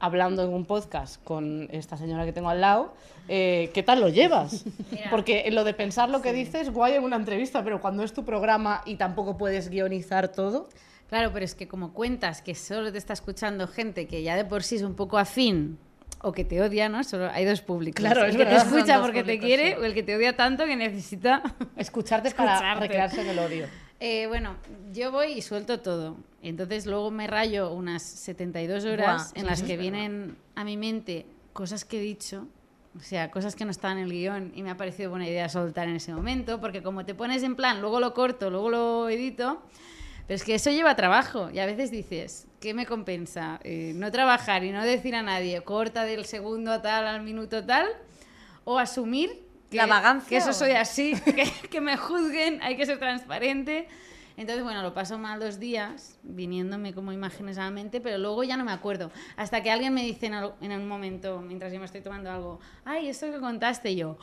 [0.00, 2.92] hablando en un podcast con esta señora que tengo al lado,
[3.28, 4.64] eh, ¿qué tal lo llevas?
[4.90, 5.10] Mira.
[5.10, 8.24] Porque lo de pensar lo que dices, guay en una entrevista, pero cuando es tu
[8.24, 10.68] programa y tampoco puedes guionizar todo.
[11.08, 14.44] Claro, pero es que como cuentas que solo te está escuchando gente que ya de
[14.44, 15.78] por sí es un poco afín
[16.22, 17.04] o que te odia, ¿no?
[17.04, 18.00] Solo hay dos públicos.
[18.00, 19.76] Claro, el es que verdad, te escucha porque te públicos, quiere sí.
[19.80, 21.42] o el que te odia tanto que necesita
[21.76, 22.80] Escucharte, para Escucharte.
[22.80, 23.66] recrearse en el odio.
[24.00, 24.56] Eh, bueno,
[24.92, 26.16] yo voy y suelto todo.
[26.42, 31.26] Entonces luego me rayo unas 72 horas Buah, en las que vienen a mi mente
[31.52, 32.48] cosas que he dicho,
[32.96, 35.48] o sea, cosas que no estaban en el guion y me ha parecido buena idea
[35.48, 39.08] soltar en ese momento, porque como te pones en plan, luego lo corto, luego lo
[39.08, 39.62] edito,
[40.26, 43.60] pero es que eso lleva trabajo y a veces dices, ¿qué me compensa?
[43.64, 47.86] Eh, no trabajar y no decir a nadie, corta del segundo tal al minuto tal,
[48.64, 49.28] o asumir
[49.70, 53.88] que, La vagancia que eso soy así, que, que me juzguen, hay que ser transparente.
[54.36, 58.42] Entonces, bueno, lo paso mal dos días, viniéndome como imágenes a la mente, pero luego
[58.44, 59.10] ya no me acuerdo.
[59.36, 62.30] Hasta que alguien me dice en, al- en un momento, mientras yo me estoy tomando
[62.30, 64.16] algo, ay, esto que contaste, y yo,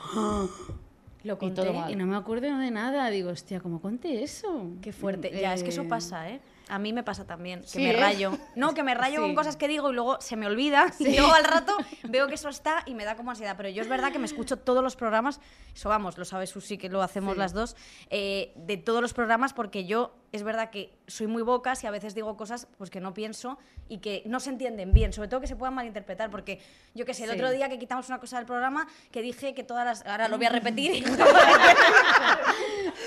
[1.23, 1.62] Lo Y conté.
[1.62, 1.91] todo mal.
[1.91, 3.10] y no me acuerdo de nada.
[3.10, 4.71] Digo, hostia, ¿cómo conté eso?
[4.82, 5.30] Qué fuerte.
[5.39, 6.39] Ya, es que eso Eh, pasa, ¿eh?
[6.70, 8.00] A mí me pasa también, que Sí, me ¿eh?
[8.00, 8.38] rayo.
[8.56, 9.22] No, que me rayo Sí.
[9.26, 10.94] con cosas que digo y luego se me olvida.
[11.00, 13.56] Y luego al rato veo que eso está y me da como ansiedad.
[13.58, 15.42] Pero yo es verdad que me escucho todos los programas.
[15.74, 17.76] Eso vamos, lo sabes Susi, que lo hacemos las dos.
[18.10, 21.92] eh, de todos los programas porque yo es verdad que soy muy bocas y a
[21.92, 25.12] veces digo cosas pues, que no pienso y que no se entienden bien.
[25.13, 26.30] Sobre todo que se puedan malinterpretar.
[26.30, 26.62] Porque
[26.94, 27.36] yo que sé, el Sí.
[27.36, 30.06] otro día que quitamos una cosa del programa que dije que todas las...
[30.06, 31.04] Ahora lo voy a repetir.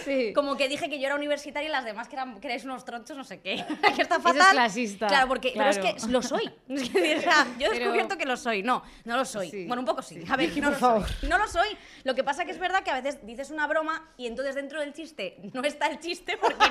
[0.05, 0.33] Sí.
[0.35, 2.85] Como que dije que yo era universitaria y las demás que, eran, que erais unos
[2.85, 3.65] tronchos, no sé qué.
[3.97, 4.51] que está es fatal.
[4.53, 5.97] clasista, Claro, porque pero es claro.
[5.97, 6.51] que lo soy.
[6.69, 8.63] Es que, o sea, yo he Pero- descubierto que lo soy.
[8.63, 9.51] No, no lo soy.
[9.51, 9.67] Sí.
[9.67, 10.23] Bueno, un poco sí.
[10.29, 11.09] A ver, no Por lo favor.
[11.09, 11.29] soy.
[11.29, 11.69] No lo soy.
[12.05, 14.81] Lo que pasa que es verdad que a veces dices una broma y entonces dentro
[14.81, 16.65] del chiste no está el chiste porque...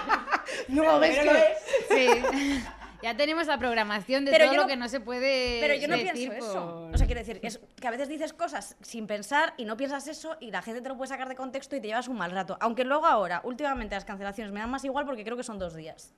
[0.67, 1.25] No, ves que...
[1.25, 1.57] lo es.
[1.89, 2.63] Sí.
[3.01, 5.73] ya tenemos la programación de Pero todo yo lo no- que no se puede Pero
[5.75, 6.53] yo no decir pienso eso.
[6.85, 9.75] por- O sea, quiero decir, es que a veces dices cosas sin pensar y no
[9.77, 12.17] piensas eso y la gente te lo puede sacar de contexto y te llevas un
[12.17, 12.57] mal rato.
[12.59, 15.75] Aunque luego ahora, últimamente las cancelaciones me dan más igual porque creo que son dos
[15.75, 16.13] días.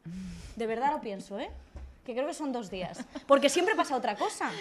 [0.55, 1.49] De verdad lo pienso, ¿eh?
[2.05, 2.99] Que creo que son dos días.
[3.27, 4.51] Porque siempre pasa otra cosa.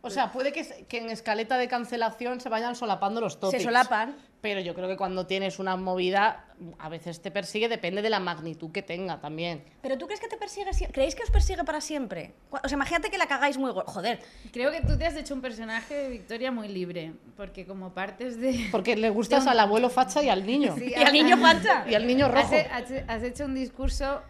[0.00, 3.58] O sea, puede que, que en escaleta de cancelación se vayan solapando los topics.
[3.62, 4.16] Se solapan.
[4.40, 6.44] Pero yo creo que cuando tienes una movida,
[6.78, 9.64] a veces te persigue, depende de la magnitud que tenga también.
[9.82, 10.94] Pero tú crees que te persigue siempre.
[10.94, 12.32] ¿Creéis que os persigue para siempre?
[12.50, 13.72] O sea, imagínate que la cagáis muy.
[13.74, 14.20] Joder.
[14.52, 18.38] Creo que tú te has hecho un personaje de Victoria muy libre, porque como partes
[18.40, 18.68] de...
[18.70, 20.76] Porque le gustas al abuelo facha y al niño.
[20.78, 21.84] Sí, ¿Y al niño pancha?
[21.90, 22.54] Y al niño rojo.
[22.72, 24.22] has- has hecho un discurso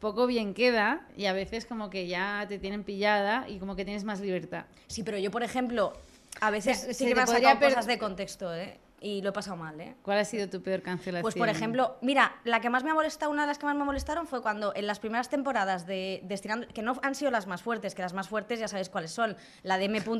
[0.00, 3.84] poco bien queda y a veces como que ya te tienen pillada y como que
[3.84, 4.64] tienes más libertad.
[4.88, 5.92] Sí, pero yo, por ejemplo,
[6.40, 8.78] a veces Se- sí se que me han sacado per- cosas de contexto, ¿eh?
[8.98, 9.94] Y lo he pasado mal, ¿eh?
[10.02, 11.22] ¿Cuál ha sido tu peor cancelación?
[11.22, 13.76] Pues por ejemplo, mira, la que más me ha molestado, una de las que más
[13.76, 17.46] me molestaron fue cuando en las primeras temporadas de Destinando, que no han sido las
[17.46, 20.10] más fuertes, que las más fuertes ya sabéis cuáles son, la de M.P.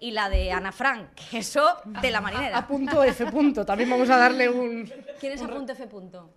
[0.00, 1.66] y la de Ana Frank, que eso
[2.00, 2.56] de la marinera.
[2.58, 3.64] A punto F punto.
[3.66, 4.90] También vamos a darle un...
[5.20, 5.86] ¿Quién es a punto F.
[5.86, 6.30] punto?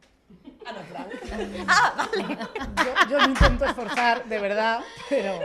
[0.66, 1.66] Ana Frank.
[1.68, 2.38] Ah, vale.
[2.78, 5.40] Yo, yo me intento esforzar, de verdad, pero...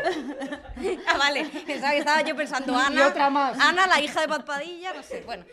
[1.07, 1.45] Ah, vale.
[1.67, 3.07] Pensaba que estaba yo pensando Y Ana.
[3.09, 3.59] otra más.
[3.59, 5.23] Ana, la hija de Paz Padilla, no sé.
[5.27, 5.45] Bueno,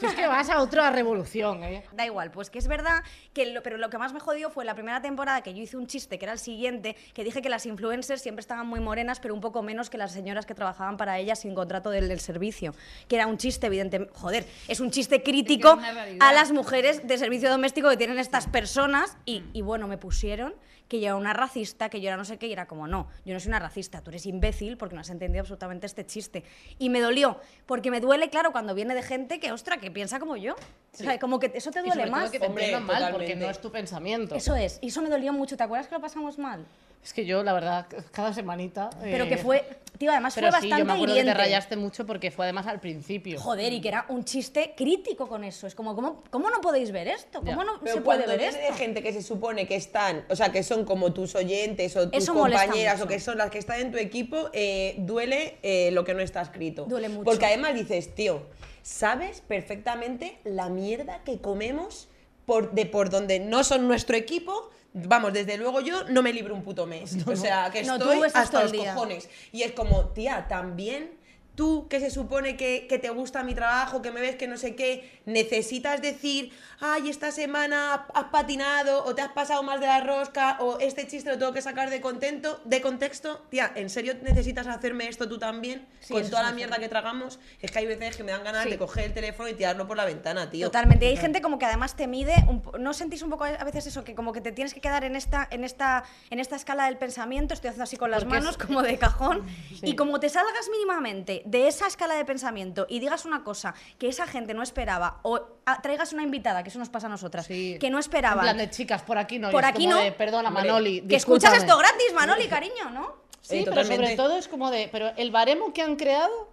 [0.00, 1.84] Tú es que vas a otra revolución, ¿eh?
[1.92, 4.64] Da igual, pues que es verdad que lo, pero lo que más me jodió fue
[4.64, 7.48] la primera temporada que yo hice un chiste que era el siguiente, que dije que
[7.48, 10.96] las influencers siempre estaban muy morenas, pero un poco menos que las señoras que trabajaban
[10.96, 12.74] para ellas sin contrato del, del servicio,
[13.08, 15.78] que era un chiste evidentemente, joder, es un chiste crítico
[16.20, 20.54] a las mujeres de servicio doméstico que tienen estas personas y, y bueno, me pusieron
[20.88, 23.06] que yo era una racista, que yo era no sé qué, y era como, no,
[23.24, 26.42] yo no soy una racista, tú eres imbécil porque no has entendido absolutamente este chiste.
[26.80, 30.18] Y me dolió, porque me duele, claro, cuando viene de gente que, ostra, que piensa
[30.18, 30.54] como yo.
[30.54, 32.30] O sea, como que eso te Y duele sobre todo más.
[32.32, 34.34] que te Hombre, mal, porque no es tu pensamiento.
[34.34, 35.56] Eso es, y eso me dolió mucho.
[35.56, 36.66] ¿Te acuerdas que lo pasamos mal?
[37.02, 38.90] Es que yo, la verdad, cada semanita...
[39.00, 39.64] Pero eh, que fue,
[39.96, 41.32] tío, además Pero fue sí, bastante yo me acuerdo que hiriente.
[41.32, 43.40] te rayaste mucho porque fue además al principio.
[43.40, 45.66] Joder, y que era un chiste crítico con eso.
[45.66, 47.38] Es como, ¿cómo, cómo no podéis ver esto?
[47.40, 47.64] ¿Cómo Ya.
[47.64, 48.60] no Pero se puede cuando ver esto?
[48.60, 52.10] de gente que se supone que están, o sea, que son como tus oyentes o
[52.10, 55.90] tus Eso compañeras o que son las que están en tu equipo, eh, duele eh,
[55.92, 56.84] lo que no está escrito.
[56.84, 57.24] Duele mucho.
[57.24, 58.42] Porque además dices, tío,
[58.82, 62.08] sabes perfectamente la mierda que comemos
[62.50, 64.70] por, de por donde no son nuestro equipo.
[64.92, 67.16] Vamos, desde luego yo no me libro un puto mes.
[67.24, 68.92] O sea, que No, estoy hasta los día.
[68.92, 69.28] cojones.
[69.52, 71.12] Y es como, tía, también
[71.60, 74.56] tú que se supone que, que te gusta mi trabajo, que me ves que no
[74.56, 79.86] sé qué, necesitas decir, ay, esta semana has patinado o te has pasado más de
[79.86, 83.42] la rosca o este chiste lo tengo que sacar de contento, de contexto.
[83.50, 85.86] Tía, ¿en serio necesitas hacerme esto tú también?
[86.00, 88.64] Sí, Con toda la mierda que tragamos, es que hay veces que me dan ganas
[88.64, 88.70] Sí.
[88.70, 90.68] de coger el teléfono y tirarlo por la ventana, tío.
[90.68, 91.04] Totalmente.
[91.04, 92.32] Y hay gente como que además te mide.
[92.48, 94.02] un ¿No sentís un poco a veces eso?
[94.02, 96.96] Que como que te tienes que quedar en esta, en esta, en esta escala del
[96.96, 97.52] pensamiento.
[97.52, 99.42] Estoy haciendo así con las Porque es- manos, como de cajón.
[99.80, 99.90] Sí.
[99.90, 104.08] Y como te salgas mínimamente de esa escala de pensamiento y digas una cosa que
[104.08, 107.46] esa gente no esperaba, o ah, traigas una invitada, que eso nos pasa a nosotras,
[107.46, 107.76] Sí.
[107.80, 108.42] que no En esperaban.
[108.44, 109.50] plan de chicas, por aquí no.
[109.50, 109.98] Por aquí no.
[109.98, 111.00] de, Perdona, Manoli.
[111.02, 111.58] que escuchas discúlpame".
[111.66, 113.16] esto gratis, Manoli, cariño, ¿no?
[113.42, 116.48] Sí, Eh, pero sobre todo es como de, pero el baremo que han creado,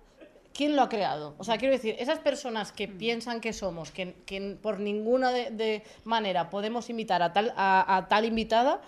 [0.54, 1.36] ¿quién lo ha creado?
[1.38, 5.52] O sea, quiero decir, esas personas que piensan que somos, que, que por ninguna de,
[5.52, 8.82] de manera podemos invitar a tal, a, a tal invitada,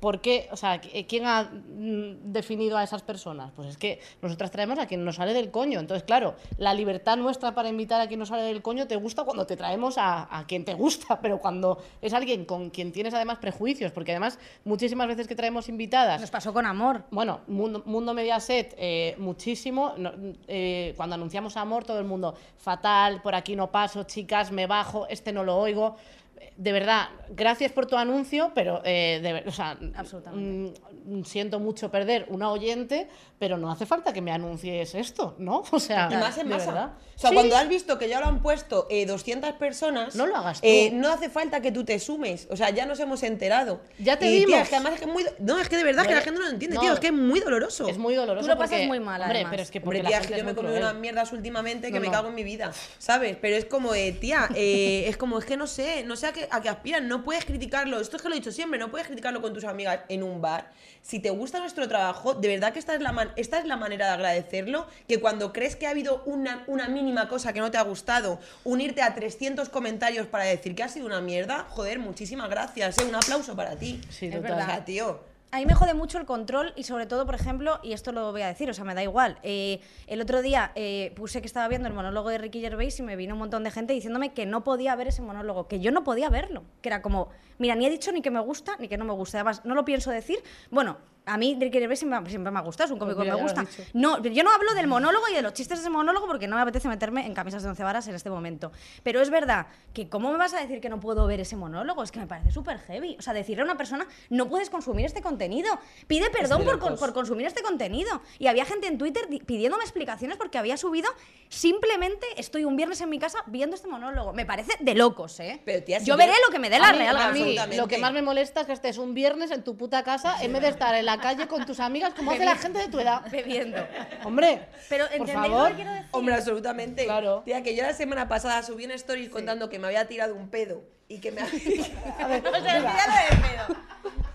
[0.00, 0.48] ¿por qué?
[0.52, 3.52] O sea, ¿quién ha mm, definido a esas personas?
[3.54, 5.80] Pues es que nosotras traemos a quien nos sale del coño.
[5.80, 9.24] Entonces, claro, la libertad nuestra para invitar a quien nos sale del coño te gusta
[9.24, 13.14] cuando te traemos a, a quien te gusta, pero cuando es alguien con quien tienes
[13.14, 17.04] además prejuicios, porque además muchísimas veces que traemos invitadas Nos pasó con amor.
[17.10, 19.94] bueno, Mundo, Mundo Mediaset, eh, muchísimo.
[19.96, 20.12] No,
[20.48, 25.06] eh, cuando anunciamos amor, todo el mundo, fatal, por aquí no paso, chicas, me bajo,
[25.08, 25.96] este no lo oigo.
[26.38, 30.80] Eh, De verdad, gracias por tu anuncio, pero eh, de o sea, Absolutamente.
[31.04, 35.62] mm, siento mucho perder una oyente, pero no hace falta que me anuncies esto, ¿no?
[35.72, 36.66] O sea, Y más en de masa.
[36.72, 36.90] verdad.
[37.14, 40.26] O sea, Sí, cuando has visto que ya lo han puesto eh, 200 personas, No
[40.26, 40.66] lo hagas tú.
[40.66, 42.46] eh, no hace falta que tú te sumes.
[42.50, 43.80] O sea, ya nos hemos enterado.
[43.98, 44.58] Ya te vimos.
[44.60, 45.24] es que además es que es muy.
[45.38, 46.80] No, es que de verdad que Hombre, la gente no lo entiende, no.
[46.82, 46.92] tío.
[46.92, 47.88] Es que es muy doloroso.
[47.88, 48.46] es muy doloroso.
[48.46, 49.50] Tú lo pasas porque- muy mal, Hombre, además.
[49.50, 50.94] pero es que Hombre, porque tía, la es que gente yo me he comido unas
[50.94, 52.12] mierdas últimamente que No, me no.
[52.12, 53.36] cago en mi vida, ¿sabes?
[53.40, 56.60] Pero es como, eh, tía, eh, es como, es que no sé, no sé a
[56.62, 59.40] qué aspiran, no puedes criticarlo, esto es que lo he dicho siempre, no puedes criticarlo
[59.42, 60.70] con tus amigas en un bar.
[61.02, 63.76] Si te gusta nuestro trabajo, de verdad que esta es la, man- esta es la
[63.76, 67.70] manera de agradecerlo, que cuando crees que ha habido una, una mínima cosa que no
[67.70, 71.98] te ha gustado, unirte a 300 comentarios para decir que ha sido una mierda, joder,
[71.98, 73.04] muchísimas gracias, ¿eh?
[73.04, 74.00] un aplauso para ti.
[74.10, 74.42] Sí, Es total.
[74.50, 74.62] verdad.
[74.68, 75.35] O sea, tío.
[75.52, 78.32] A mí me jode mucho el control y sobre todo, por ejemplo, y esto lo
[78.32, 79.38] voy a decir, o sea, me da igual.
[79.42, 83.02] eh, el otro día eh, puse que estaba viendo el monólogo de Ricky Gervais y
[83.02, 85.92] me vino un montón de gente diciéndome que no podía ver ese monólogo, que yo
[85.92, 87.28] no podía verlo, que era como,
[87.58, 89.38] mira, ni he dicho ni que me gusta ni que no me gusta.
[89.38, 90.42] Además, no lo pienso decir.
[90.70, 93.26] Bueno, a mí Ricky Gervais siempre, me- siempre me ha gustado, es un cómico Pues
[93.26, 93.88] que mira, me gusta.
[93.94, 96.54] No, yo no hablo del monólogo y de los chistes de ese monólogo porque no
[96.56, 98.70] me apetece meterme en camisas de once varas en este momento.
[99.02, 102.02] Pero es verdad que ¿cómo me vas a decir que no puedo ver ese monólogo?
[102.04, 103.16] Es que me parece súper heavy.
[103.18, 105.78] O sea, decirle a una persona, no puedes consumir este contenido.
[106.06, 107.00] Pide perdón por, con- locos.
[107.00, 108.22] por consumir este contenido.
[108.38, 111.10] Y había gente en Twitter di- pidiéndome explicaciones porque había subido,
[111.48, 114.32] simplemente estoy un viernes en mi casa viendo este monólogo.
[114.32, 115.60] Me parece de locos, ¿eh?
[115.64, 117.32] Pero, tía, si yo veré lo que me dé la A mí- real a gana.
[117.32, 117.76] mí Absolutamente.
[117.82, 120.52] lo que más me molesta es que estés un viernes en tu puta casa en
[120.52, 122.98] vez de estar en la calle con tus amigas como hace la gente de tu
[123.00, 123.22] edad.
[123.30, 123.78] Bebiendo.
[124.24, 125.68] Hombre, Pero por ¿entendéis lo favor.
[125.70, 126.08] que quiero decir?
[126.12, 127.04] Hombre, absolutamente.
[127.04, 127.42] Claro.
[127.44, 130.48] Tía, que yo la semana pasada subí en stories contando que me había tirado un
[130.48, 131.58] pedo y que me había...
[132.18, 133.76] A ver, O sea, venga, olvida lo del pedo.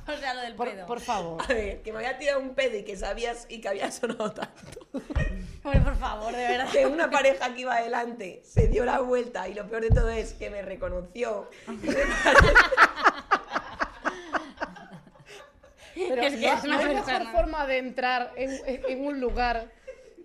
[0.08, 0.86] O sea, lo del por, pedo.
[0.88, 1.42] por favor.
[1.44, 4.32] A ver, que me había tirado un pedo y que sabías y que había sonado
[4.32, 4.88] tanto.
[5.64, 6.70] Hombre, por favor, de verdad.
[6.72, 10.10] Que una pareja que iba adelante se dio la vuelta y lo peor de todo
[10.10, 11.50] es que me reconoció.
[15.96, 19.20] Pero Es que no, es una no hay mejor forma de entrar en, en- un
[19.20, 19.72] lugar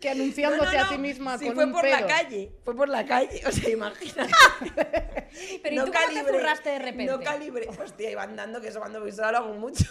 [0.01, 0.89] que anunciándote No, no, a no.
[0.91, 2.51] ti misma Sí, con fue un por la calle.
[2.65, 3.41] Fue por la calle.
[3.47, 4.31] O sea, imagínate.
[5.63, 7.13] Pero ¿y tú cómo te zurraste de repente?
[7.13, 7.67] No calibré.
[7.83, 9.85] Hostia, iba andando, que eso cuando voy sola lo hago mucho.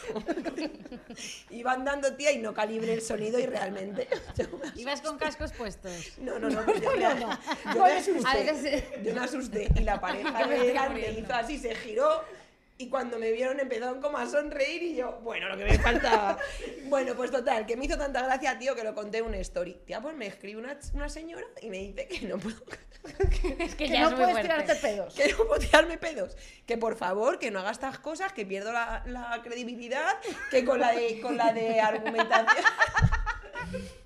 [1.50, 4.08] iba andando, tía, y no calibré el sonido y realmente.
[4.76, 5.92] Ibas con cascos puestos.
[6.20, 8.84] No, no, no, pero yo, me- yo me asusté.
[9.04, 12.24] Yo me asusté y la pareja de delante hizo así, se giró
[12.78, 16.38] y cuando me vieron empezaron como a sonreír y yo, bueno, lo que me faltaba.
[16.86, 19.78] bueno, pues total, que me hizo tanta gracia, tío, que lo conté en una story.
[19.86, 22.58] Tía, pues me escribe una, una señora y me dice que no puedo...
[23.60, 24.42] Es que Que ya no es puedes fuerte.
[24.50, 25.14] tirarte pedos.
[25.14, 26.36] Que no puedo tirarme pedos.
[26.66, 30.80] Que por favor, que no haga estas cosas, que pierdo la, la credibilidad, que con
[30.80, 32.66] la de, con la de argumentación...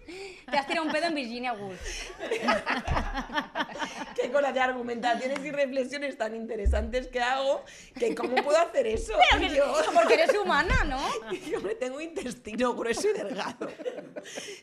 [0.49, 1.79] Te has tirado un pedo en Virginia Woolf.
[4.15, 7.63] que con las de argumentaciones y reflexiones tan interesantes que hago,
[7.97, 9.13] que cómo puedo hacer eso.
[9.31, 10.99] Pero Y que, yo, porque eres humana, ¿no?
[11.49, 13.67] yo, hombre, tengo intestino grueso y delgado.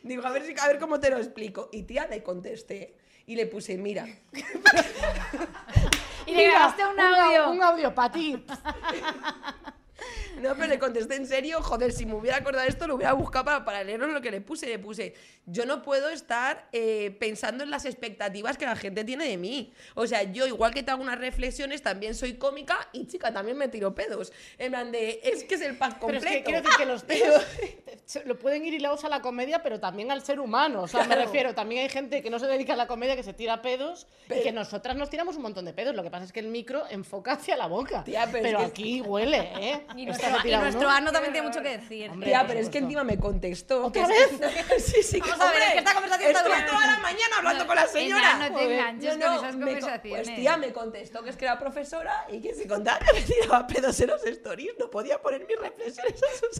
[0.03, 1.69] Digo, a ver, si, a ver cómo te lo explico.
[1.73, 4.07] Y tía, le contesté y le puse, mira,
[6.27, 7.51] Y le grabaste un audio.
[7.51, 8.45] Un audio para ti.
[10.41, 13.13] No, pero le contesté en serio, joder, si me hubiera acordado de esto, lo hubiera
[13.15, 14.67] buscado para, para leeros lo que le puse.
[14.67, 15.15] Le puse,
[15.47, 19.73] yo no puedo estar eh, pensando en las expectativas que la gente tiene de mí.
[19.95, 23.57] O sea, yo igual que te hago unas reflexiones, también soy cómica y chica, también
[23.57, 24.33] me tiro pedos.
[24.59, 26.27] En plan de, es que es el pack Pero completo.
[26.27, 27.43] es que quiero decir que los pedos
[28.25, 30.83] lo pueden ir hilados a la comedia, pero también al ser humano.
[30.83, 31.23] O sea, me Claro.
[31.23, 34.07] refiero, también hay gente que no se dedica a la comedia, que se tira pedos,
[34.29, 35.95] y que nosotras nos tiramos un montón de pedos.
[35.97, 38.05] Lo que pasa es que el micro enfoca hacia la boca.
[38.05, 39.87] Tía, pero es pero que- aquí huele, ¿eh?
[39.97, 40.91] Y Se y tira nuestro uno.
[40.91, 42.11] ano también tiene mucho que decir.
[42.11, 43.87] Hombre, Tía, por pero es que encima me contestó.
[43.87, 46.55] ¿Otra que es que- sí, sí, Vamos a ver, es que esta conversación está estuve
[46.57, 46.73] durando.
[46.73, 48.49] toda la mañana hablando con la señora.
[48.49, 50.27] No te enganches No, con no, esas conversaciones.
[50.27, 53.21] Pues tía, me contestó que es que era profesora y que si contaba que me
[53.23, 56.57] tiraba pedos en los stories, no podía poner mis reflexiones a sus...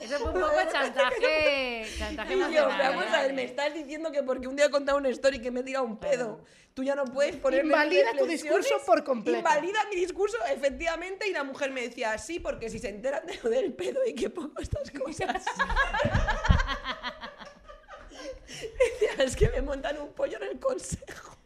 [0.00, 2.76] Eso fue un poco chantaje, chantaje Y yo, emocional.
[2.78, 3.34] pero vamos a ver, ¿eh?
[3.34, 5.84] me estás diciendo que porque un día he contado una story que me he tirado
[5.84, 6.42] un pedo,
[6.74, 9.38] tú ya no puedes poner Invalida tu discurso por completo.
[9.38, 13.38] Invalida mi discurso, efectivamente, y la mujer me decía, sí, porque si se enteran de
[13.42, 15.44] lo del pedo y que pongo estas cosas.
[19.00, 21.36] Decía, es que me montan un pollo en el consejo.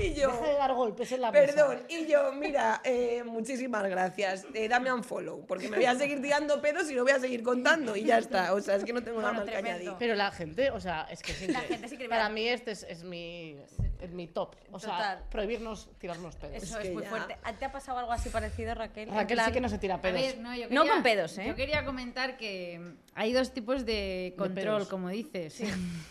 [0.00, 0.30] Y yo...
[0.30, 1.46] Deja de dar golpes en la mesa.
[1.54, 4.46] Perdón, y yo, mira, eh, muchísimas gracias.
[4.54, 7.18] Eh, dame un follow, porque me voy a seguir tirando pedos y lo voy a
[7.20, 8.54] seguir contando y ya está.
[8.54, 9.92] O sea, es que no tengo nada más que añadir.
[9.98, 11.66] Pero la gente, o sea, es que es increíble.
[11.68, 12.16] gente es increíble.
[12.16, 13.56] Para mí este es, es mi,
[14.00, 14.54] es mi top.
[14.72, 15.24] O sea, Total.
[15.30, 16.62] prohibirnos tirarnos pedos.
[16.62, 17.36] Eso Es es, que muy ya- fuerte.
[17.42, 19.08] ¿A ti ¿Te ha pasado algo así parecido, Raquel?
[19.10, 20.20] Raquel sí plan- que no se tira pedos.
[20.20, 21.44] ver, no, yo No quería- con pedos, ¿eh?
[21.46, 22.80] Yo quería comentar que
[23.14, 25.60] hay dos tipos de control, como dices.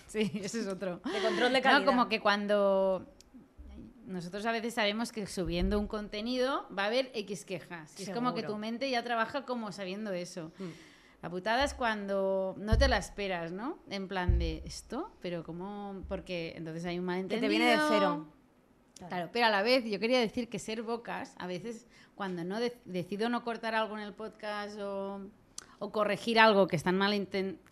[0.09, 0.31] Sí.
[0.43, 1.01] ese es otro.
[1.05, 1.81] De control de calidad.
[1.81, 3.05] No, como que cuando
[4.09, 7.97] nosotros a veces sabemos que subiendo un contenido va a haber X quejas.
[7.99, 10.51] Y es como que tu mente ya trabaja como sabiendo eso.
[10.59, 10.69] Mm.
[11.21, 13.77] La putada es cuando no te la esperas, ¿no?
[13.89, 17.41] En plan de esto, pero como porque entonces hay un Que malentendido.
[17.41, 18.25] te viene de cero.
[19.07, 22.59] Claro, pero a la vez yo quería decir que ser bocas, a veces cuando no
[22.59, 25.21] de- decido no cortar algo en el podcast o,
[25.79, 27.13] o corregir algo que están mal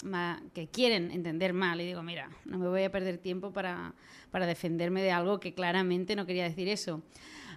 [0.03, 3.93] ma- que quieren entender mal y digo, mira, no me voy a perder tiempo para,
[4.31, 7.01] para defenderme de algo que claramente no quería decir eso.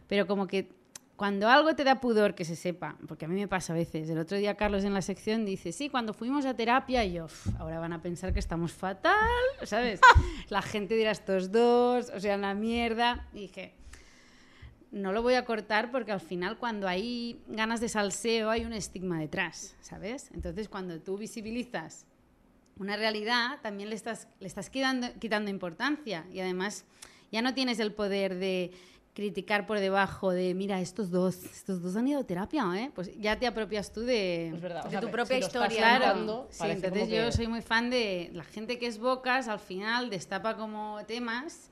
[0.09, 0.69] Pero como que
[1.15, 4.09] cuando algo te da pudor que se sepa, porque a mí me pasa a veces,
[4.09, 7.27] el otro día Carlos en la sección dice, sí, cuando fuimos a terapia, y yo,
[7.27, 9.15] "Uf, ahora van a pensar que estamos fatal,
[9.65, 10.01] ¿sabes?
[10.49, 13.29] La gente dirá estos dos, o sea, una mierda.
[13.35, 13.75] Y dije,
[14.93, 18.73] no lo voy a cortar porque al final cuando hay ganas de salseo hay un
[18.73, 20.31] estigma detrás, ¿sabes?
[20.35, 22.07] Entonces cuando tú visibilizas
[22.79, 26.85] una realidad, también le estás, le estás quitando, quitando importancia y además
[27.31, 28.73] ya no tienes el poder de
[29.13, 32.91] criticar por debajo de, mira, estos dos, estos dos han ido a terapia, ¿eh?
[32.95, 34.57] Pues ya te apropias tú de...
[34.61, 34.85] Verdad.
[34.87, 38.31] De tu propia si historia, Claro, contando, sí, entonces yo que- soy muy fan de
[38.33, 41.70] la gente que es bocas, al final destapa como temas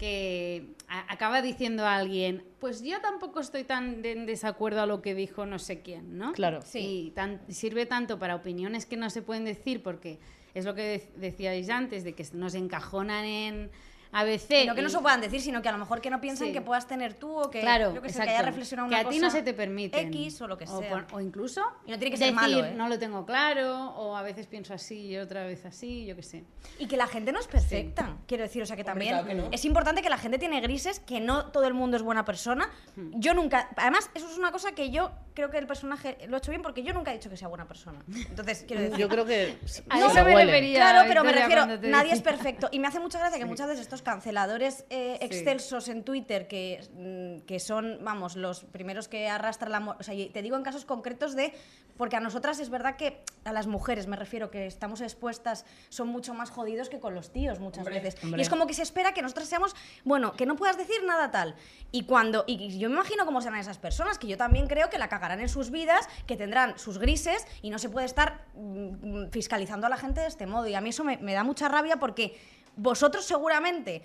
[0.00, 5.02] que a- acaba diciendo a alguien, pues yo tampoco estoy tan en desacuerdo a lo
[5.02, 6.32] que dijo no sé quién, ¿no?
[6.32, 6.62] Claro.
[6.64, 6.78] Sí.
[6.78, 10.18] Y tan- sirve tanto para opiniones que no se pueden decir porque
[10.54, 13.70] es lo que de- decíais antes, de que nos encajonan en
[14.12, 14.64] ABC.
[14.64, 16.48] Y no que no se puedan decir, sino que a lo mejor que no piensen
[16.48, 16.52] Sí.
[16.52, 19.06] que puedas tener tú o que, Claro, yo que, sé, que haya reflexionado que una
[19.06, 20.00] a ti no se te permite.
[20.00, 20.88] X o lo que sea.
[20.90, 22.74] pon- O, incluso Y no tiene que ser decir, malo, ¿eh?
[22.76, 26.22] no lo tengo claro, o a veces pienso así y otra vez así, yo qué
[26.22, 26.44] sé.
[26.78, 29.34] Y que la gente no es perfecta, quiero decir, o sea que también claro que
[29.34, 29.48] no.
[29.52, 32.68] es importante que la gente tiene grises, que no todo el mundo es buena persona.
[32.96, 33.10] Hmm.
[33.20, 36.38] Yo nunca, además, eso es una cosa que yo creo que el personaje lo ha
[36.38, 38.00] hecho bien porque yo nunca he dicho que sea buena persona.
[38.28, 39.56] Entonces, quiero decir, Yo creo que
[39.88, 40.76] A se eso me refería.
[40.80, 42.68] Claro, pero me refiero, nadie es perfecto.
[42.72, 45.26] Y me hace mucha gracia que muchas veces estos canceladores eh, Sí.
[45.26, 49.96] excelsos en Twitter, que, mm, que son, vamos, los primeros que arrastran la...
[49.98, 51.52] O sea, te digo en casos concretos de...
[51.96, 56.08] Porque a nosotras es verdad que, a las mujeres me refiero, que estamos expuestas, son
[56.08, 58.16] mucho más jodidos que con los tíos muchas veces.
[58.24, 61.30] Y es como que se espera que nosotras seamos, bueno, que no puedas decir nada
[61.30, 61.56] tal.
[61.92, 64.96] Y cuando, y yo me imagino cómo serán esas personas, que yo también creo que
[64.96, 69.26] la cagarán en sus vidas, que tendrán sus grises y no se puede estar mm,
[69.30, 70.68] fiscalizando a la gente de este modo.
[70.68, 72.34] Y a mí eso me, me da mucha rabia porque
[72.80, 74.02] vosotros seguramente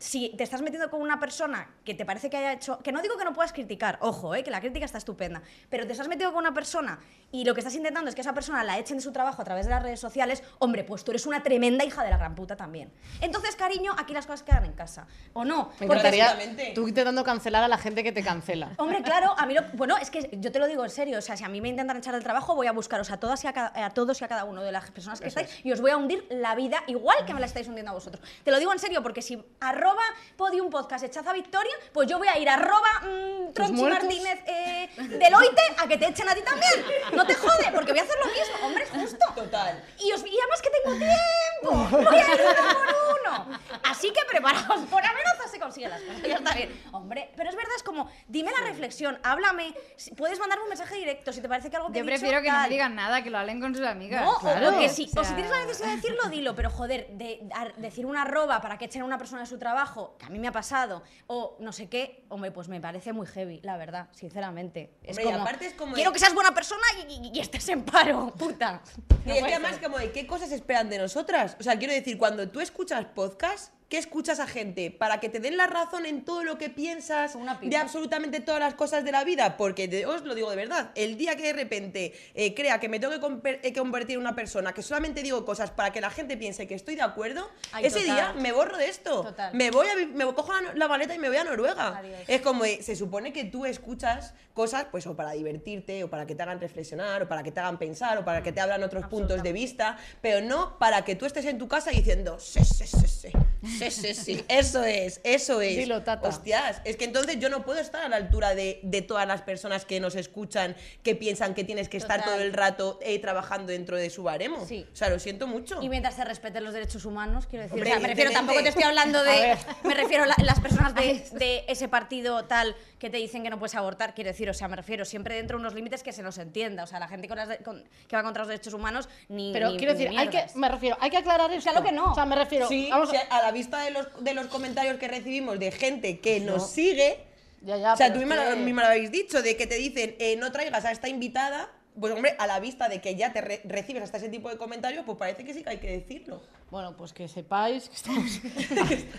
[0.00, 2.78] si te estás metiendo con una persona que te parece que haya hecho.
[2.78, 5.42] Que no digo que no puedas criticar, ojo, eh, que la crítica está estupenda.
[5.68, 6.98] Pero te estás metido con una persona
[7.30, 9.44] y lo que estás intentando es que esa persona la echen de su trabajo a
[9.44, 10.42] través de las redes sociales.
[10.58, 12.90] Hombre, pues tú eres una tremenda hija de la gran puta también.
[13.20, 15.06] Entonces, cariño, aquí las cosas quedan en casa.
[15.34, 15.70] ¿O no?
[15.78, 16.34] Me encantaría
[16.74, 18.70] tú intentando cancelar a la gente que te cancela.
[18.78, 21.22] Hombre, claro, a mí lo, bueno, es que yo te lo digo en serio, o
[21.22, 23.48] sea, si a mí me intentan echar del trabajo, voy a buscaros a todas y
[23.48, 25.80] a, cada- a todos y a cada uno de las personas que estáis y os
[25.82, 28.26] voy a hundir la vida igual que me la estáis hundiendo a vosotros.
[28.44, 29.89] Te lo digo en serio porque si arroba
[30.36, 33.82] podium podcast echaza victoria, pues yo voy a ir a arroba mm, Tronchi?
[33.82, 36.84] Martínez eh, Deloitte a que te echen a ti también.
[37.14, 39.18] No te jode, porque voy a hacer lo mismo, hombre, justo.
[39.34, 39.82] Total.
[39.98, 42.10] Y, os, y además que tengo tiempo.
[42.10, 43.58] Voy a ir uno por uno.
[43.84, 44.80] Así que preparaos.
[44.90, 46.22] Por amenazas se consiguen las cosas.
[46.22, 46.82] Ya está bien.
[46.92, 49.74] Hombre, pero es verdad, es como, dime la reflexión, háblame.
[49.96, 52.20] si- Puedes mandarme un mensaje directo si te parece que algo que Yo he dicho,
[52.20, 52.70] prefiero que no me tal.
[52.70, 54.22] digan nada, que lo hablen con sus amigas.
[54.24, 54.76] No, o- claro.
[54.76, 57.08] o, que si, O o si sea, tienes la necesidad de decirlo, dilo, pero joder,
[57.10, 59.79] de, dar- decir una arroba para que echen a una persona de su trabajo,
[60.18, 63.26] que a mí me ha pasado, o no sé qué, hombre, pues me parece muy
[63.26, 64.94] heavy, la verdad, sinceramente.
[65.02, 67.30] Es Hombre, y como, aparte es como quiero de- que seas buena persona y, y-
[67.34, 68.82] y estés en paro, puta.
[69.24, 71.56] Y No es que además como de qué cosas esperan de nosotras.
[71.58, 74.92] O sea, quiero decir, cuando tú escuchas podcast, ¿qué escuchas a gente?
[74.92, 78.60] ¿Para que te den la razón en todo lo que piensas Una de absolutamente todas
[78.60, 79.56] las cosas de la vida?
[79.56, 82.88] Porque de- os lo digo de verdad, el día que de repente eh, crea que
[82.88, 83.12] me tengo
[83.42, 86.68] que eh, convertir en una persona que solamente digo cosas para que la gente piense
[86.68, 88.14] que estoy de acuerdo, Ay, ese total.
[88.14, 89.22] día me borro de esto.
[89.24, 89.52] Total.
[89.54, 91.98] Me voy a me cojo la, la maleta y me voy a Noruega.
[91.98, 92.20] Adiós.
[92.28, 96.26] Es como, eh, se supone que tú escuchas cosas, pues, o para divertirte, o para
[96.26, 98.82] que te hagan reflexionar, o para que te hagan pensar, o para que te abran
[98.84, 102.62] otros puntos de vista, pero no para que tú estés en tu casa diciendo, sí,
[102.64, 103.28] sí, sí, sí,
[103.64, 105.76] sí, sí, sí, eso es, eso es.
[105.76, 106.28] Dilo, tata.
[106.28, 109.42] Hostias, es que entonces yo no puedo estar a la altura de, de todas las
[109.42, 112.34] personas que nos escuchan, que piensan que tienes que estar Total.
[112.34, 114.64] todo el rato eh, trabajando dentro de su baremo.
[114.66, 114.86] Sí.
[114.92, 115.80] O sea, lo siento mucho.
[115.82, 118.62] Y mientras se respeten los derechos humanos, quiero decir, Hombre, o sea, me refiero, tampoco
[118.62, 122.44] te estoy hablando A de, me refiero a la- las personas de, de ese partido
[122.46, 125.34] tal que te dicen que no puedes abortar, quiero decir, o sea, me refiero siempre
[125.34, 127.58] dentro de unos límites que se nos entienda, o sea, la gente con las de-
[127.58, 130.44] con- que va contra los derechos humanos ni Pero ni- quiero ni decir, hay que,
[130.54, 131.70] me refiero, hay que aclarar esto.
[131.70, 132.12] Claro que no.
[132.12, 134.46] O sea, me refiero, Sí, vamos o a- sea, a vista de los, de los
[134.46, 136.66] comentarios que recibimos de gente que nos No.
[136.68, 137.18] sigue,
[137.62, 140.14] Ya, ya, o sea, tú misma, que- misma lo habéis dicho, de que te dicen
[140.18, 143.40] eh, no traigas a esta invitada, pues hombre, a la vista de que ya te
[143.40, 146.40] re- recibes hasta ese tipo de comentarios, pues parece que sí que hay que decirlo.
[146.70, 148.40] Bueno, pues que sepáis que estamos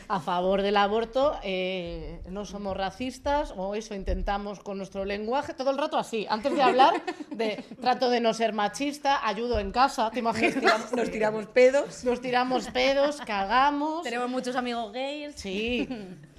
[0.07, 5.53] a, a favor del aborto, eh, no somos racistas, o eso intentamos con nuestro lenguaje,
[5.53, 6.25] todo el rato así.
[6.29, 6.93] Antes de hablar,
[7.31, 10.55] de, trato de no ser machista, ayudo en casa, ¿te imaginas?
[10.55, 12.03] Tiramos- nos tiramos pedos.
[12.05, 14.03] Nos tiramos pedos, cagamos.
[14.03, 15.35] Tenemos muchos amigos gays.
[15.35, 15.89] Sí,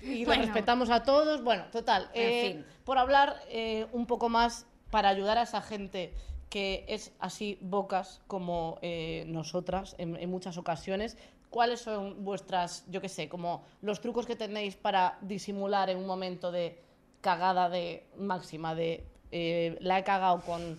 [0.02, 0.40] y Bueno.
[0.42, 1.44] los respetamos a todos.
[1.44, 2.08] Bueno, total.
[2.14, 2.66] En eh, fin.
[2.84, 6.12] Por hablar eh, un poco más para ayudar a esa gente
[6.50, 11.16] que es así bocas como eh, nosotras en, muchas ocasiones.
[11.48, 16.06] ¿Cuáles son vuestras, yo qué sé, como los trucos que tenéis para disimular en un
[16.06, 16.78] momento de
[17.22, 20.78] cagada de máxima, de eh, la he cagado con...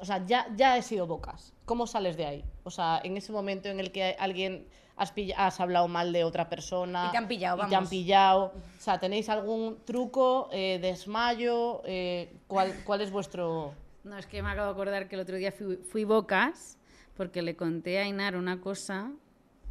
[0.00, 1.52] O sea, ya, ya he sido bocas.
[1.64, 2.44] ¿Cómo sales de ahí?
[2.64, 6.48] O sea, en ese momento en el que alguien has, has hablado mal de otra
[6.48, 7.06] persona.
[7.08, 7.90] Y te han pillado, y te han vamos.
[7.90, 8.44] pillado.
[8.78, 11.82] O sea, ¿tenéis algún truco, eh, desmayo?
[11.84, 13.74] Eh, ¿cuál, ¿Cuál es vuestro...?
[14.04, 16.76] No, es que me acabo de acordar que el otro día fui, fui bocas
[17.16, 19.10] porque le conté a Inar una cosa.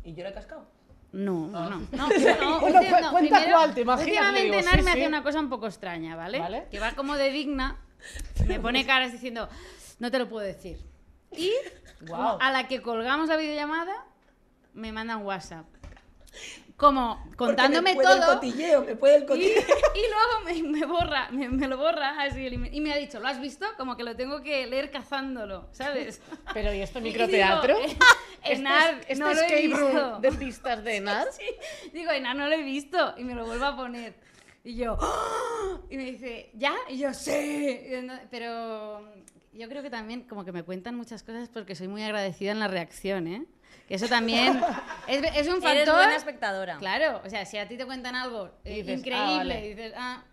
[0.03, 0.65] ¿Y yo le he cascado?
[1.11, 1.79] No, no, no.
[1.91, 2.07] no,
[2.59, 4.07] Bueno, cu- cuenta cuál, ¿te imaginas?
[4.07, 4.97] Últimamente digo, Inar sí, me sí.
[4.99, 6.39] hace una cosa un poco extraña, ¿vale?
[6.39, 6.65] Vale.
[6.71, 7.77] Que va como de digna,
[8.47, 9.47] me pone caras diciendo,
[9.99, 10.79] no te lo puedo decir.
[11.31, 11.51] Y
[12.01, 12.37] Guau.
[12.41, 13.93] a la que colgamos la videollamada,
[14.73, 15.65] me mandan WhatsApp.
[16.75, 18.31] Como contándome Porque me puede todo.
[18.31, 19.61] el cotilleo, me puede el Y, cotilleo.
[19.95, 23.27] y luego me, me borra, me, me lo borra así y me ha dicho, ¿lo
[23.27, 23.65] has visto?
[23.77, 26.21] Como que lo tengo que leer cazándolo, ¿sabes?
[26.53, 27.75] Pero ¿y esto Y microteatro?
[27.77, 27.97] digo, eh,
[28.43, 29.91] ¿Este, Enar, este no lo he escape visto.
[30.09, 31.27] room de pistas de Enar?
[31.31, 31.89] Sí.
[31.93, 33.13] Digo, Enar, no lo he visto.
[33.17, 34.15] Y me lo vuelvo a poner.
[34.63, 35.77] Y yo, ¡Ah!
[35.91, 36.73] y me dice, ¿ya?
[36.89, 37.31] Y yo, sí.
[37.91, 39.07] Y no- Pero
[39.53, 42.59] yo creo que también como que me cuentan muchas cosas porque soy muy agradecida en
[42.59, 43.45] la reacción, ¿eh?
[43.87, 44.61] Que eso también
[45.07, 45.95] es, es un Eres factor.
[45.95, 46.77] buena espectadora.
[46.77, 49.65] Claro, o sea, si a ti te cuentan algo eh, Y dices, increíble, ah, vale.
[49.65, 50.23] y dices, ah,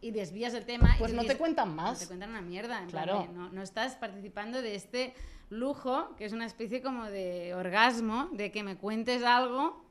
[0.00, 0.94] y desvías el tema.
[0.96, 1.98] y Pues no dices, te cuentan No más.
[1.98, 2.78] te cuentan una mierda.
[2.80, 3.20] en plan Claro.
[3.22, 5.14] de, no, no estás participando de este
[5.50, 9.84] lujo, que es una especie como de orgasmo, de que me cuentes algo.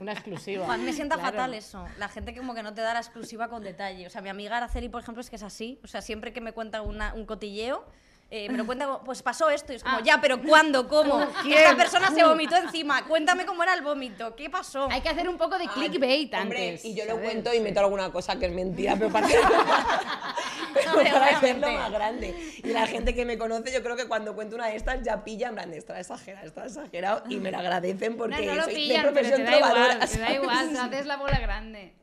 [0.00, 0.66] Una exclusiva.
[0.66, 1.30] Juan, me sienta Claro.
[1.30, 1.86] fatal eso.
[1.98, 4.06] La gente que como que no te da la exclusiva con detalle.
[4.06, 5.80] O sea, mi amiga Araceli, por ejemplo, es que es así.
[5.82, 7.86] O sea, siempre que me cuenta una- un cotilleo,
[8.30, 9.72] eh, me lo cuenta pues pasó esto.
[9.72, 10.02] Y es como, Ah.
[10.04, 10.86] ya, pero ¿cuándo?
[10.86, 11.18] ¿Cómo?
[11.42, 11.58] ¿Quién?
[11.58, 13.04] Esta persona se vomitó encima.
[13.06, 14.34] Cuéntame cómo era el vómito.
[14.36, 14.88] ¿Qué pasó?
[14.90, 16.84] Hay que hacer un poco de clickbait Hombre, antes.
[16.84, 17.24] y yo lo ¿sabes?
[17.30, 19.26] cuento y meto alguna cosa que es mentira, pero para,
[20.74, 22.34] pero Hombre, para hacerlo más grande.
[22.62, 25.24] Y la gente que me conoce, yo creo que cuando cuento una de estas ya
[25.24, 28.54] pilla, en plan, de, está exagerado, está exagerado, y me lo agradecen No, porque no
[28.54, 30.34] lo soy pillan, de pero te profesión da igual, trovadora, te da ¿sabes?
[30.42, 31.94] igual, haces la bola grande.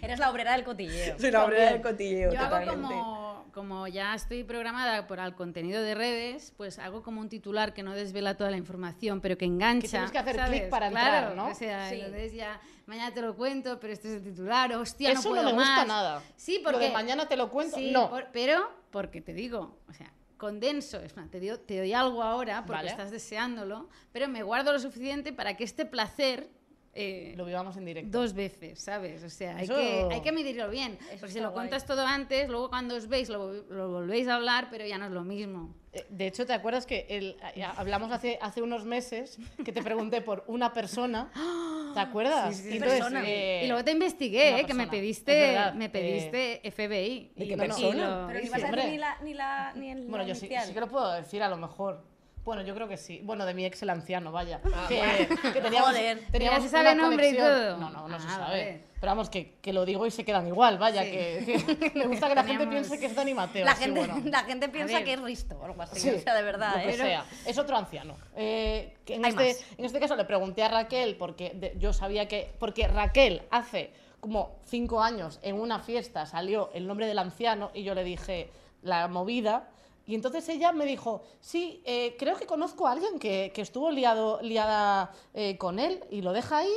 [0.00, 1.18] Eres la obrera del cotilleo.
[1.18, 2.94] Soy la obrera del cotilleo, Yo hago totalmente.
[2.94, 3.27] como,
[3.58, 7.82] como ya estoy programada por el contenido de redes, pues hago como un titular que
[7.82, 9.82] no desvela toda la información, pero que engancha.
[9.82, 11.48] Que tienes que hacer clic para Claro, entrar, ¿no?
[11.50, 11.96] O sea, Sí.
[11.96, 15.40] entonces ya mañana te lo cuento, pero este es el titular, hostia, Eso no no
[15.42, 15.88] puedo me gusta más.
[15.88, 16.22] nada.
[16.36, 18.08] Sí, Lo porque de mañana te lo cuento, Sí, no.
[18.10, 22.58] por- pero porque te digo, o sea, condenso, es te, dio- te doy algo ahora
[22.64, 22.90] porque Vale.
[22.90, 26.48] estás deseándolo, pero me guardo lo suficiente para que este placer
[26.94, 28.18] eh, Lo vivamos en directo.
[28.18, 29.22] dos veces, ¿sabes?
[29.22, 30.98] O sea, hay, Eso- que, hay que medirlo bien.
[31.20, 31.54] Porque si lo guay.
[31.68, 35.06] cuentas todo antes, luego cuando os veis lo, lo volvéis a hablar, pero ya no
[35.06, 35.74] es lo mismo.
[35.92, 39.82] Eh, De hecho, ¿te acuerdas que el- ya hablamos hace, hace unos meses que te
[39.82, 41.30] pregunté por una persona?
[41.94, 42.56] ¿Te acuerdas?
[42.56, 43.22] Sí, sí, entonces, Persona.
[43.26, 47.32] eh, y luego te investigué, eh, que me pediste, me eh, pediste FBI.
[47.34, 48.20] ¿de y- qué y persona?
[48.22, 50.34] lo Pero ni vas a decir ni la, ni la, ni el Bueno, la yo
[50.34, 52.02] sí, sí que lo puedo decir a lo mejor.
[52.44, 53.20] Bueno, yo creo que sí.
[53.22, 54.60] Bueno, de mi ex el anciano, vaya.
[54.74, 56.22] Ah, que, que teníamos, Joder.
[56.32, 57.60] teníamos ¿Ya se sabe una nombre y conexión.
[57.60, 57.76] todo?
[57.76, 58.42] No, no, no se Ah, sabe.
[58.64, 58.84] vale.
[59.00, 61.04] Pero vamos, que, que lo digo y se quedan igual, vaya.
[61.04, 61.10] Sí.
[61.10, 63.64] Que, que me gusta que la gente piense que es Dani Mateo.
[63.64, 64.20] la, sí, gente, bueno.
[64.24, 66.00] la gente piensa que es Risto o algo así.
[66.00, 66.96] Sí, o sea, de verdad, lo que ¿eh?
[66.96, 67.24] sea.
[67.46, 68.16] Es otro anciano.
[68.34, 69.78] Eh, que en, Hay este, más.
[69.78, 72.50] en este caso le pregunté a Raquel porque de- yo sabía que.
[72.58, 77.84] Porque Raquel hace como cinco años en una fiesta salió el nombre del anciano y
[77.84, 78.50] yo le dije
[78.82, 79.68] la movida.
[80.08, 83.90] Y entonces ella me dijo, sí, eh, creo que conozco a alguien que, que estuvo
[83.90, 86.72] liado, liada eh, con él y lo deja ahí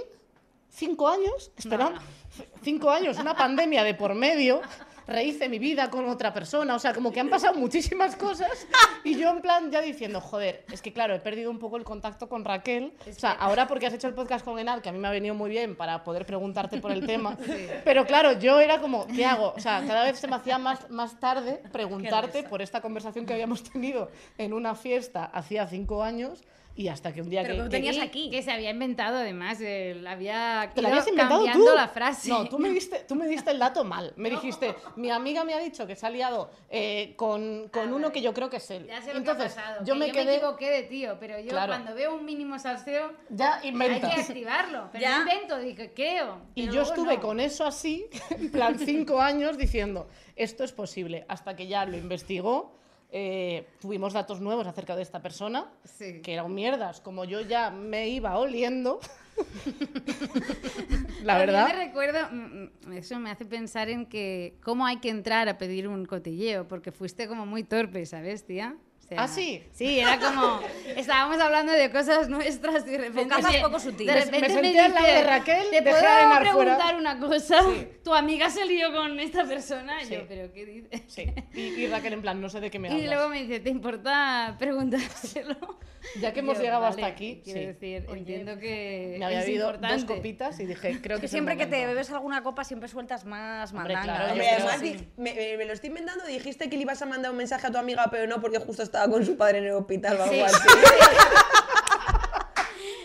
[0.70, 1.94] cinco años, espera,
[2.62, 4.60] cinco años, una pandemia de por medio,
[5.08, 8.68] rehice mi vida con otra persona, o sea, como que han pasado muchísimas cosas
[9.04, 11.84] y yo en plan ya diciendo, joder, es que claro, he perdido un poco el
[11.84, 14.92] contacto con Raquel, o sea, ahora porque has hecho el podcast con Enal, que a
[14.92, 17.38] mí me ha venido muy bien para poder preguntarte por el tema,
[17.84, 19.54] pero claro, yo era como, ¿qué hago?
[19.56, 23.34] O sea, cada vez se me hacía más, más tarde preguntarte por esta conversación que
[23.34, 26.44] habíamos tenido en una fiesta hacía cinco años
[26.76, 28.30] y hasta que un día Pero que, que que- tenías Y aquí.
[28.30, 31.76] Que se había inventado además, el- había ¿Te la ido habías inventado cambiando tú?
[31.76, 32.30] la frase.
[32.30, 34.14] No, tú me, diste, tú me diste el dato mal.
[34.16, 37.86] Me dijiste, mi amiga me ha dicho que se ha liado eh, con, con Ah,
[37.88, 38.12] uno vale.
[38.14, 38.88] que yo creo que es él.
[38.88, 39.86] Ya sé lo Entonces, que ha pasado.
[39.86, 40.26] yo que me yo quedé...
[40.26, 41.72] me equivoqué de tío, pero yo Claro.
[41.74, 44.90] cuando veo un mínimo salseo ya hay que activarlo.
[44.92, 45.20] Pero Ya.
[45.20, 46.38] invento, dije, creo.
[46.56, 47.22] Y yo estuve no.
[47.22, 51.26] con eso así, en plan cinco años, diciendo, esto es posible.
[51.28, 52.76] Hasta que ya lo investigó,
[53.12, 56.22] eh, tuvimos datos nuevos acerca de esta persona, Sí.
[56.22, 59.00] que era un mierdas, como yo ya me iba oliendo.
[61.24, 61.68] La verdad.
[61.68, 65.58] me recuerdo, mm, mm, eso me hace pensar en que cómo hay que entrar a
[65.58, 68.76] pedir un cotilleo, porque fuiste como muy torpe, ¿sabes, tía?
[69.12, 69.62] Sea, ¿Ah, sí?
[69.74, 70.62] Sí, era como,
[70.96, 73.36] estábamos hablando de cosas nuestras y de repente...
[73.44, 74.16] Me- poco sutiles.
[74.16, 76.48] De Me- repente me me, senté al lado de dice, Raquel, ¿te puedo a Enar
[76.48, 77.60] fuera?" preguntar una cosa?
[78.06, 80.02] Tu amiga se lió con esta persona.
[80.02, 80.14] Y Sí.
[80.14, 81.02] yo, ¿pero qué dices?
[81.08, 81.26] Sí.
[81.54, 83.06] Y, y Raquel, en plan, no sé de qué me Y hablas.
[83.10, 85.58] luego me dice, ¿te importa preguntárselo?
[86.20, 87.66] Ya que hemos Yo, llegado vale, hasta aquí, Quiero sí.
[87.68, 89.96] decir, entiendo que me había es importante.
[89.98, 93.24] dos copitas y dije, creo que Que siempre que te bebes alguna copa siempre sueltas
[93.26, 94.26] más Hombre, mandanga.
[94.26, 94.48] claro, ¿eh?
[94.50, 94.82] además,
[95.18, 96.26] me, me- me lo estoy inventando.
[96.26, 98.82] Dijiste que le ibas a mandar un mensaje a tu amiga, pero no porque justo
[98.82, 100.42] estaba con su padre en el hospital o algo Sí.
[100.42, 100.58] así.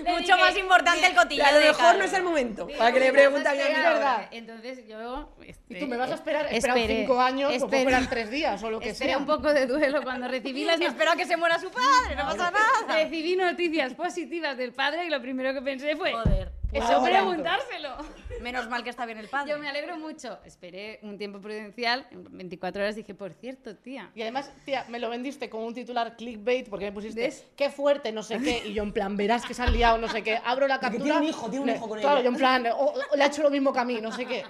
[0.06, 1.98] Mucho más importante el Y cotilleo a lo mejor Carlos.
[1.98, 2.68] no es el momento.
[2.78, 3.94] Para que le pregunte a mi esperar.
[3.94, 4.28] verdad.
[4.30, 5.30] Entonces yo...
[5.42, 8.30] Y este, tú me vas a esperar, esperé- cinco años, o puedo esperé- esperar tres
[8.30, 9.18] días o lo que sea.
[9.18, 12.14] un poco de duelo cuando recibí las no- Espero a que se muera su padre,
[12.16, 13.02] no pasa nada.
[13.02, 16.52] recibí noticias positivas del padre y lo primero que pensé fue Joder.
[16.78, 17.04] Eso Wow.
[17.04, 17.96] preguntárselo.
[18.42, 19.50] Menos mal que está bien el padre.
[19.52, 20.38] Yo me alegro mucho.
[20.44, 24.10] Esperé un tiempo prudencial, en 24 horas dije, por cierto, tía.
[24.14, 27.46] Y además, tía, me lo vendiste con un titular clickbait porque me pusiste ¿Ves?
[27.56, 28.62] qué fuerte, no sé qué.
[28.66, 30.38] Y yo, en plan, verás que se han liado, no sé qué.
[30.44, 31.02] Abro la captura.
[31.04, 32.24] tiene un hijo, tiene un hijo con Claro, ella.
[32.24, 34.26] yo, en plan, o- o le ha hecho lo mismo que a mí, no sé
[34.26, 34.44] qué.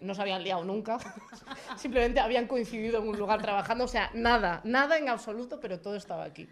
[0.00, 0.96] No se habían liado nunca.
[1.76, 3.84] Simplemente habían coincidido en un lugar trabajando.
[3.84, 6.48] O sea, nada, nada en absoluto, pero todo estaba aquí.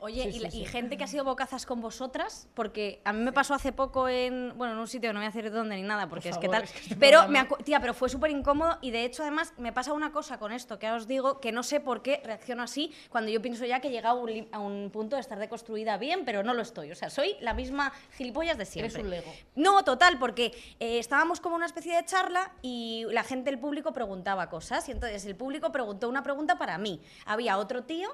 [0.00, 0.60] Oye, Sí, y, sí, sí.
[0.60, 4.08] y gente que ha sido bocazas con vosotras, porque a mí me pasó hace poco
[4.08, 6.36] en, bueno, en un sitio que no voy a decir dónde ni nada, porque Por
[6.36, 9.04] es que favor, tal, es que pero me tía, pero fue súper incómodo y de
[9.04, 11.80] hecho además me pasa una cosa con esto que ahora os digo, que no sé
[11.80, 14.90] por qué reacciono así cuando yo pienso ya que he llegado a un, a un
[14.92, 18.56] punto de estar deconstruida bien, pero no lo estoy, o sea, soy la misma gilipollas
[18.56, 19.02] de siempre.
[19.02, 19.32] un Lego.
[19.56, 23.92] No, total, porque eh, estábamos como una especie de charla y la gente, el público
[23.92, 27.00] preguntaba cosas y entonces el público preguntó una pregunta para mí.
[27.26, 28.08] Había otro tío,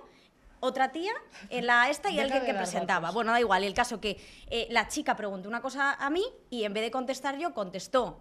[0.65, 1.12] otra tía,
[1.51, 3.01] en la esta y Deja alguien que presentaba.
[3.03, 3.15] datos.
[3.15, 6.65] Bueno, da igual, el caso que eh, la chica preguntó una cosa a mí y
[6.65, 8.21] en vez de contestar yo, contestó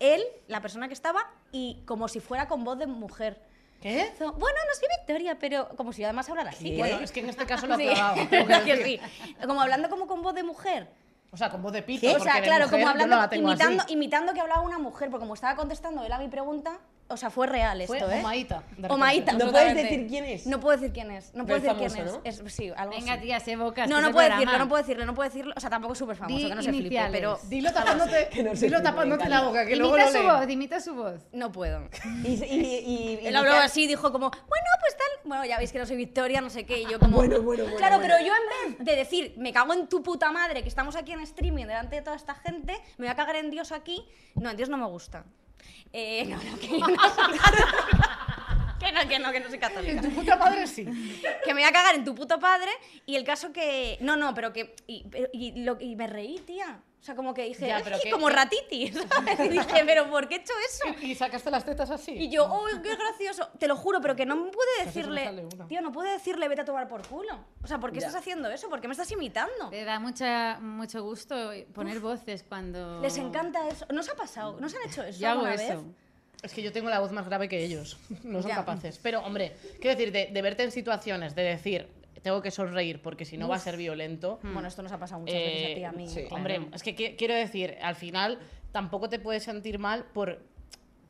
[0.00, 3.40] él, la persona que estaba, y como si fuera con voz de mujer.
[3.80, 4.12] ¿Qué?
[4.18, 4.34] Bueno,
[4.66, 6.70] no soy Victoria, pero como si yo además hablara así.
[6.70, 6.78] ¿Qué?
[6.78, 8.80] Bueno, es que en este caso lo ha decir.
[8.82, 9.00] sí.
[9.46, 10.88] Como hablando como con voz de mujer.
[11.30, 12.06] O sea, con voz de pito.
[12.14, 13.36] O sea, claro, mujer como hablando, así.
[13.36, 16.78] imitando, imitando que hablaba una mujer, porque como estaba contestando él a mi pregunta,
[17.14, 18.20] o sea, fue real esto, Fue ¿eh?
[18.20, 18.62] Omaita.
[18.88, 20.46] Omaita, ¿No puedes decir quién es?
[20.46, 21.34] No puedo decir quién es.
[21.34, 22.40] No puedo decir quién es.
[22.42, 22.52] es.
[22.54, 23.22] Sí, algo Venga, así.
[23.22, 23.88] tía, sé bocas.
[23.88, 25.54] No, no puedo decirlo, no puedo decirlo, no puedo decirlo.
[25.56, 27.12] O sea, tampoco es súper famoso, Di que no se flipe, iniciales.
[27.12, 30.22] pero Dilo tapándote, Que no se dilo flipe, tapándote la boca, que luego lo su
[30.22, 31.20] voz, imita su voz.
[31.32, 31.88] no puedo.
[32.24, 35.04] Y, y, y- y- Él habló así, dijo como, bueno, pues tal.
[35.28, 36.82] Bueno, ya veis que no soy Victoria, no sé qué.
[36.82, 37.16] Y yo como.
[37.16, 38.32] Bueno, bueno, bueno, Claro, pero yo
[38.66, 41.64] en vez de decir, me cago en tu puta madre, que estamos aquí en streaming
[41.66, 44.04] delante de toda esta gente, me voy a cagar en Dios aquí.
[44.34, 45.24] No, en Dios no me gusta.
[45.92, 46.68] Eh, no, no, que
[48.84, 50.00] que no, que no, que no soy católica.
[50.02, 50.84] Tu puta madre sí.
[50.84, 52.70] que me voy a cagar en tu puto padre
[53.06, 56.38] y el caso que no no pero que y, pero- y lo, y me reí
[56.40, 59.40] tía o sea como que dije Ya, "Es pero que como ratiti ¿sabes?
[59.40, 62.12] y dije pero por qué he hecho eso Y sacaste las tetas así.
[62.12, 65.92] y yo oh qué gracioso te lo juro pero que no pude decirle tío no
[65.92, 68.06] pude decirle vete a tomar por culo o sea ¿por qué Ya.
[68.06, 68.68] estás haciendo eso?
[68.70, 69.68] ¿por qué me estás imitando?
[69.70, 73.00] Te da mucha, mucho gusto poner voces cuando...
[73.02, 74.56] les encanta eso ¿no os ha pasado?
[74.58, 75.84] ¿no os han hecho eso Yo hago alguna eso.
[76.42, 77.98] Es que yo tengo la voz más grave que ellos.
[78.22, 78.56] No son Ya.
[78.56, 78.98] capaces.
[79.02, 81.88] Pero, hombre, quiero decir, de, de verte en situaciones de decir,
[82.22, 84.38] tengo que sonreír porque si no va a ser violento.
[84.42, 86.20] bueno esto nos ha pasado muchas veces a ti y a eh, mí sí.
[86.20, 86.34] claro.
[86.36, 88.38] Hombre, es que qui- quiero decir, al final
[88.72, 90.40] tampoco te puedes sentir mal por,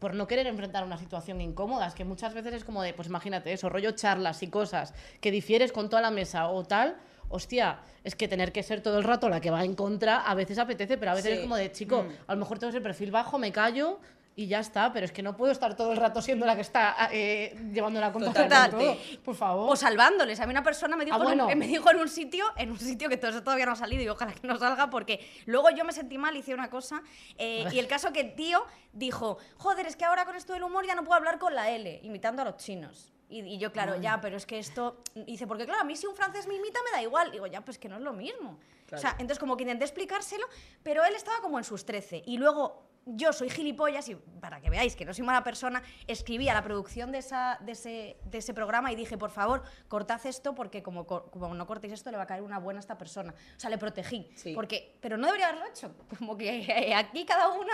[0.00, 1.86] por no querer enfrentar una situación incómoda.
[1.86, 5.30] Es que muchas veces es como de, pues imagínate eso, rollo charlas y cosas que
[5.30, 6.96] difieres con toda la mesa o tal.
[7.30, 10.34] Hostia, es que tener que ser todo el rato la que va en contra a
[10.34, 11.36] veces apetece, pero a veces Sí.
[11.38, 13.98] es como de, chico, a lo mejor tengo ese perfil bajo, me callo
[14.36, 16.62] y ya está, pero es que no puedo estar todo el rato siendo la que
[16.62, 19.10] está eh, llevando la contraria con Totalmente.
[19.12, 19.22] todo.
[19.22, 19.72] Por favor.
[19.72, 20.40] o salvándoles.
[20.40, 22.78] A mí una persona me dijo, Ah, en me dijo en un sitio, en un
[22.78, 25.70] sitio que todo eso todavía no ha salido y ojalá que no salga porque luego
[25.70, 27.02] yo me sentí mal, hice una cosa
[27.38, 30.64] eh, y el caso que el tío dijo, joder, es que ahora con esto del
[30.64, 33.12] humor ya no puedo hablar con la L, imitando a los chinos.
[33.28, 35.02] Y, y yo, claro, ya, pero es que esto...
[35.14, 37.32] Dice, porque claro, a mí si un francés me imita me da igual.
[37.32, 38.60] Digo, ya, pues que no es lo mismo.
[38.92, 40.46] O sea, entonces como que intenté explicárselo,
[40.82, 42.22] pero él estaba como en sus 13.
[42.26, 46.48] Y luego yo soy gilipollas y para que veáis que no soy mala persona, escribí
[46.48, 50.24] a la producción de, esa, de, ese, de ese programa y dije, por favor, cortad
[50.24, 52.80] esto porque como, co- como no cortéis esto le va a caer una buena a
[52.80, 53.34] esta persona.
[53.56, 54.30] O sea, le protegí.
[54.36, 54.54] Sí.
[54.54, 55.94] Porque, pero no debería haberlo hecho.
[56.18, 57.72] Como que aquí cada una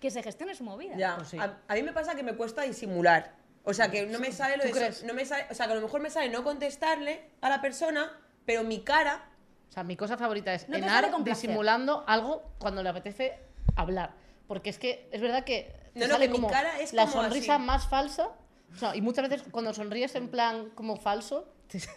[0.00, 0.94] que se gestione su movida.
[0.96, 1.38] Ya, Pues sí.
[1.38, 3.34] a, a mí me pasa que me cuesta disimular.
[3.64, 4.74] O sea, que no me sale lo ¿Tú de...
[4.74, 5.02] crees?
[5.04, 7.60] No me sale, o sea, que a lo mejor me sale no contestarle a la
[7.60, 8.12] persona,
[8.44, 9.30] pero mi cara...
[9.68, 13.38] O sea, mi cosa favorita es No Enar disimulando algo cuando le apetece
[13.74, 14.12] hablar.
[14.48, 17.06] Porque es que es verdad que No, no, sale que mi como cara es la
[17.06, 17.64] como sonrisa así.
[17.64, 18.28] más falsa.
[18.74, 21.48] O sea, y muchas veces cuando sonríes en plan como falso,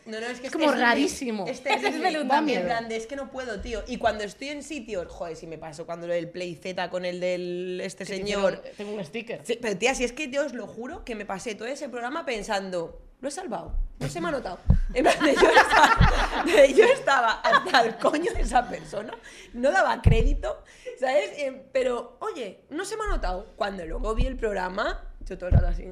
[0.05, 1.45] No, no, es que Es como este- rarísimo.
[1.47, 2.61] Este es Es veludo también.
[2.61, 3.83] En plan de, es que no puedo, tío.
[3.87, 7.05] Y cuando estoy en sitios, joder, si me pasó cuando lo del Play Z con
[7.05, 8.53] el del este señor.
[8.53, 9.41] hicieron- tengo un sticker.
[9.45, 11.87] Sí, pero tía, si es que yo os lo juro que me pasé todo ese
[11.89, 14.59] programa pensando, lo he salvado, no se me ha notado.
[14.93, 19.13] En plan, de yo, estaba, de yo estaba hasta el coño de esa persona,
[19.53, 20.63] no daba crédito,
[20.99, 21.31] ¿sabes?
[21.37, 23.53] Eh, pero, oye, no se me ha notado.
[23.55, 25.85] Cuando luego vi el programa, yo todo el rato así.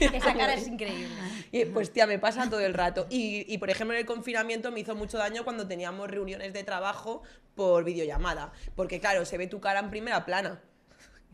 [0.00, 1.08] Esa cara es increíble.
[1.52, 3.06] Y pues tía, me pasa todo el rato.
[3.10, 6.64] Y, y, por ejemplo en el confinamiento me hizo mucho daño cuando teníamos reuniones de
[6.64, 7.22] trabajo
[7.54, 8.52] por videollamada.
[8.74, 10.62] Porque claro, se ve tu cara en primera plana.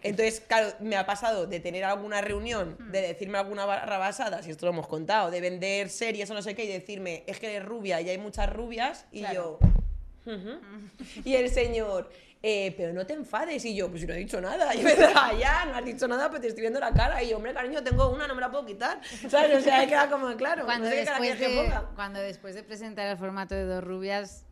[0.02, 4.50] Entonces, claro, me ha pasado de tener alguna reunión, de decirme alguna barra basada, si
[4.50, 7.48] esto lo hemos contado, de vender series o no sé qué, y decirme, es que
[7.54, 9.58] eres rubia y hay muchas rubias, y yo...
[10.26, 10.60] "Ujú".
[11.24, 12.10] Y el señor,
[12.42, 14.94] "Eh, pero no te enfades, y yo, pues si no he dicho nada, y me
[14.94, 17.52] da, ya, no has dicho nada, pues te estoy viendo la cara, y yo, hombre,
[17.54, 19.58] cariño, tengo una, no me la puedo quitar, ¿sabes?
[19.58, 21.90] O sea, queda como claro, Cuando, no sé después que ponga.
[21.96, 24.45] cuando después de presentar el formato de dos rubias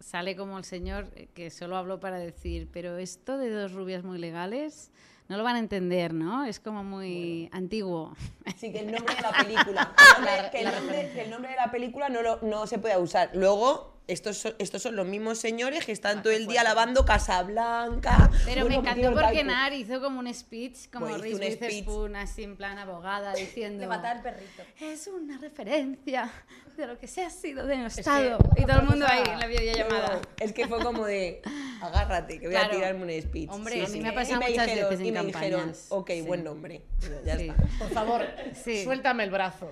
[0.00, 4.04] sale como el señor eh, que solo habló para decir, pero esto de dos rubias
[4.04, 4.90] muy legales
[5.28, 6.44] no lo van a entender, ¿no?
[6.46, 8.14] Es como muy antiguo.
[8.56, 9.94] Sí, que el nombre de la película.
[9.98, 12.78] el nombre- que, el nombre, que el nombre de la película no, lo- no se
[12.78, 13.30] puede usar.
[13.34, 18.30] Luego, estos son, estos son los mismos señores que están todo el día lavando Casablanca.
[18.44, 19.44] Pero Bueno, me que encantó porque.
[19.44, 21.60] Nar hizo como un speech, como Bueno, Reese un speech.
[21.62, 23.80] Witherspoon, así en plan abogada, diciendo...
[23.80, 24.62] De matar al perrito.
[24.80, 26.30] Es una referencia
[26.76, 28.38] de lo que se ha sido que denostado.
[28.56, 30.20] y todo el mundo cosa- ahí en la videollamada.
[30.40, 31.42] Es que fue como de,
[31.82, 32.76] agárrate, que voy a Claro.
[32.76, 33.50] tirarme un speech.
[33.50, 35.60] Hombre, a mí me ha pasado Y me muchas dijeron- veces en y me dijeron,
[35.60, 35.86] campañas.
[35.90, 36.20] ok, Sí.
[36.22, 36.82] buen nombre.
[37.24, 37.48] Ya Sí.
[37.48, 37.64] está.
[37.78, 38.26] Por favor,
[38.64, 38.84] Sí.
[38.84, 39.70] suéltame el brazo.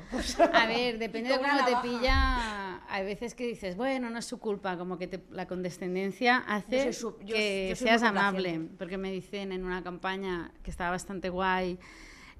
[0.53, 2.81] A ver, depende de cómo te pilla.
[2.89, 6.93] Hay veces que dices, bueno, no es su culpa, como que te- la condescendencia hace
[6.93, 8.61] su- yo- que yo seas amable.
[8.77, 11.79] Porque me dicen en una campaña que estaba bastante guay,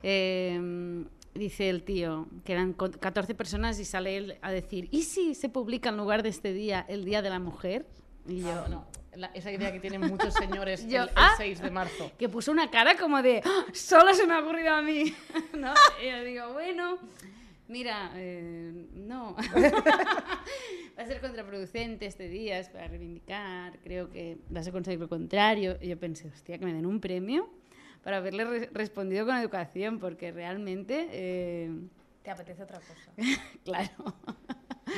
[0.03, 5.03] eh, dice el tío, que eran co- 14 personas y sale él a decir, ¿y
[5.05, 7.87] si se publica en lugar de este día el Día de la Mujer?
[8.27, 11.35] Y yo, Ah, no, la- esa idea que tienen muchos señores Yo, el, el ah.
[11.37, 12.11] 6 de marzo.
[12.19, 13.65] que puso una cara como de "¡Ah!
[13.73, 15.15] solo se me ha ocurrido a mí
[15.57, 15.73] ¿no?
[16.03, 16.99] y yo digo bueno
[17.69, 19.37] mira eh, no.
[20.99, 25.09] Va a ser contraproducente este día es para reivindicar creo que vas a conseguir lo
[25.09, 25.77] contrario.
[25.81, 27.49] Y yo pensé hostia que me den un premio
[28.03, 31.71] para haberle re- respondido con educación porque realmente eh,
[32.23, 33.13] Te apetece otra cosa.
[33.65, 33.91] claro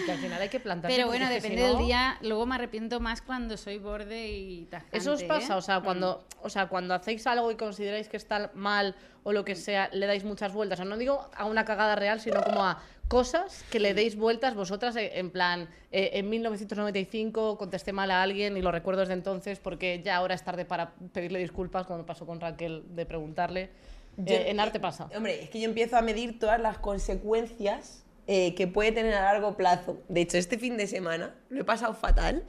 [0.05, 0.97] que al final hay que plantarse.
[0.97, 4.29] pero bueno que si depende no- del día luego me arrepiento más cuando soy borde
[4.29, 5.57] y tajante Eso os pasa, ¿eh?
[5.57, 8.95] o sea, cuando, o sea, cuando hacéis algo y consideráis que está mal
[9.25, 10.79] o lo que sea, le dais muchas vueltas.
[10.79, 14.17] O sea, no digo a una cagada real, sino como a cosas que le deis
[14.17, 19.01] vueltas vosotras, eh, en plan, eh, en 1995 contesté mal a alguien y lo recuerdo
[19.01, 22.85] desde entonces porque ya ahora es tarde para pedirle disculpas, como me pasó con Raquel
[22.95, 23.71] de preguntarle.
[24.27, 25.09] Eh, en arte pasa.
[25.17, 29.23] Hombre, es que yo empiezo a medir todas las consecuencias eh, que puede tener a
[29.23, 30.03] largo plazo.
[30.09, 32.45] De hecho, este fin de semana lo he pasado fatal,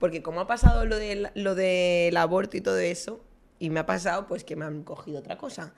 [0.00, 3.24] porque como ha pasado lo del, lo del aborto y todo eso,
[3.60, 5.72] y me ha pasado pues que me han cogido otra cosa.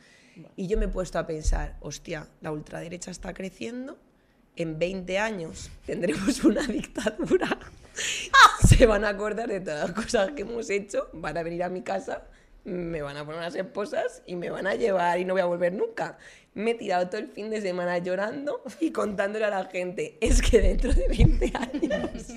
[0.57, 3.99] Y yo me he puesto a pensar, hostia, la ultraderecha está creciendo,
[4.57, 7.59] en 20 años tendremos una dictadura,
[8.67, 11.69] se van a acordar de todas las cosas que hemos hecho, van a venir a
[11.69, 12.23] mi casa,
[12.67, 15.47] me van a poner unas esposas y me van a llevar y no voy a
[15.47, 16.19] volver nunca.
[16.55, 20.43] Me he tirado todo el fin de semana llorando y contándole a la gente, es
[20.43, 22.35] que dentro de 20 años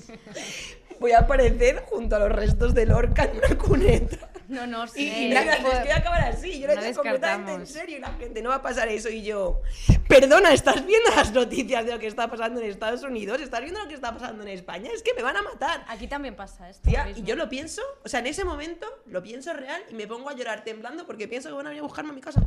[1.00, 4.29] voy a aparecer junto a los restos de Lorca en una cuneta.
[4.50, 5.08] No, no, sí.
[5.08, 6.60] Y, y nada, es que voy a acabar así.
[6.60, 8.88] Yo lo he no hecho completamente en serio y la gente no va a pasar
[8.88, 9.08] eso.
[9.08, 9.62] Y yo,
[10.08, 13.40] perdona, ¿estás viendo las noticias de lo que está pasando en Estados Unidos?
[13.42, 14.90] ¿Estás viendo lo que está pasando en España?
[14.94, 15.86] Es que me van a matar.
[15.88, 16.90] Aquí también pasa esto.
[16.90, 20.08] Tía, y yo lo pienso, o sea, en ese momento lo pienso real y me
[20.08, 22.42] pongo a llorar temblando porque pienso que van a venir a buscarme a mi casa.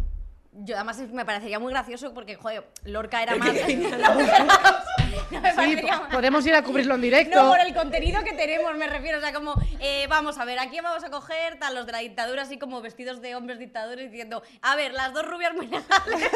[0.54, 3.48] Yo además me parecería muy gracioso porque, joder, Lorca era más...
[5.40, 7.42] No, me Sí, podemos ir a cubrirlo en directo.
[7.42, 9.18] No, por el contenido que tenemos, me refiero.
[9.18, 11.98] O sea, como, eh, vamos a ver, aquí vamos a coger tal, los de la
[11.98, 15.86] dictadura, así como vestidos de hombres dictadores, diciendo, a ver, las dos rubias muy legales.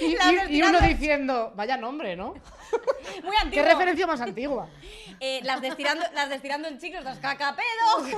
[0.00, 0.16] Y,
[0.56, 2.32] y- uno diciendo, vaya nombre, ¿no?
[3.22, 3.66] Muy ¿Qué antiguo.
[3.66, 4.68] referencia más antigua?
[5.18, 7.66] Eh, las, de estirando, las de estirando en chicos, las cacapedo,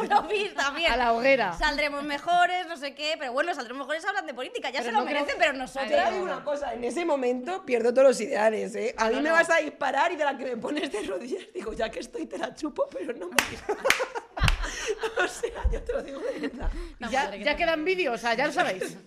[0.01, 0.93] uno pis también.
[0.93, 1.53] A la hoguera.
[1.55, 4.93] Saldremos mejores, no sé qué, pero bueno, saldremos mejores hablan de política, ya Pero se
[4.93, 5.91] lo no creo- merecen, pero Yo nosotros.
[5.91, 8.95] te digo una cosa, en ese momento pierdo todos los ideales, ¿eh?
[8.99, 9.35] A mí No, me no.
[9.35, 12.27] vas a disparar y de la que me pones de rodillas digo, ya que estoy
[12.27, 13.37] te la chupo, pero no me
[15.25, 16.71] O sea, yo te lo digo de verdad.
[16.99, 18.97] La ya madre que ya te quedan vídeos, o sea, ya lo sabéis.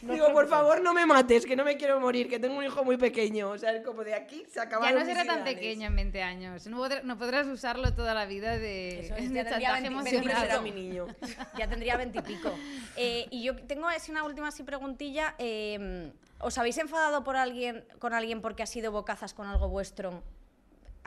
[0.00, 2.62] No digo, por favor, no me mates, que no me quiero morir, que tengo un
[2.64, 3.50] hijo muy pequeño.
[3.50, 6.22] O sea, es como de aquí se Ya acabaron no será tan pequeño en 20
[6.22, 6.68] años.
[6.68, 9.88] No, podrá- no podrás usarlo toda la vida de, Eso es, de ya tendría chantaje
[9.90, 10.48] 20 Siempre emocional.
[10.48, 11.06] será mi niño.
[11.58, 12.52] Ya tendría veintipico.
[12.94, 15.34] Eh, y yo tengo así una última así preguntilla.
[15.38, 20.22] eh, ¿Os habéis enfadado por alguien, con alguien porque ha sido bocazas con algo vuestro?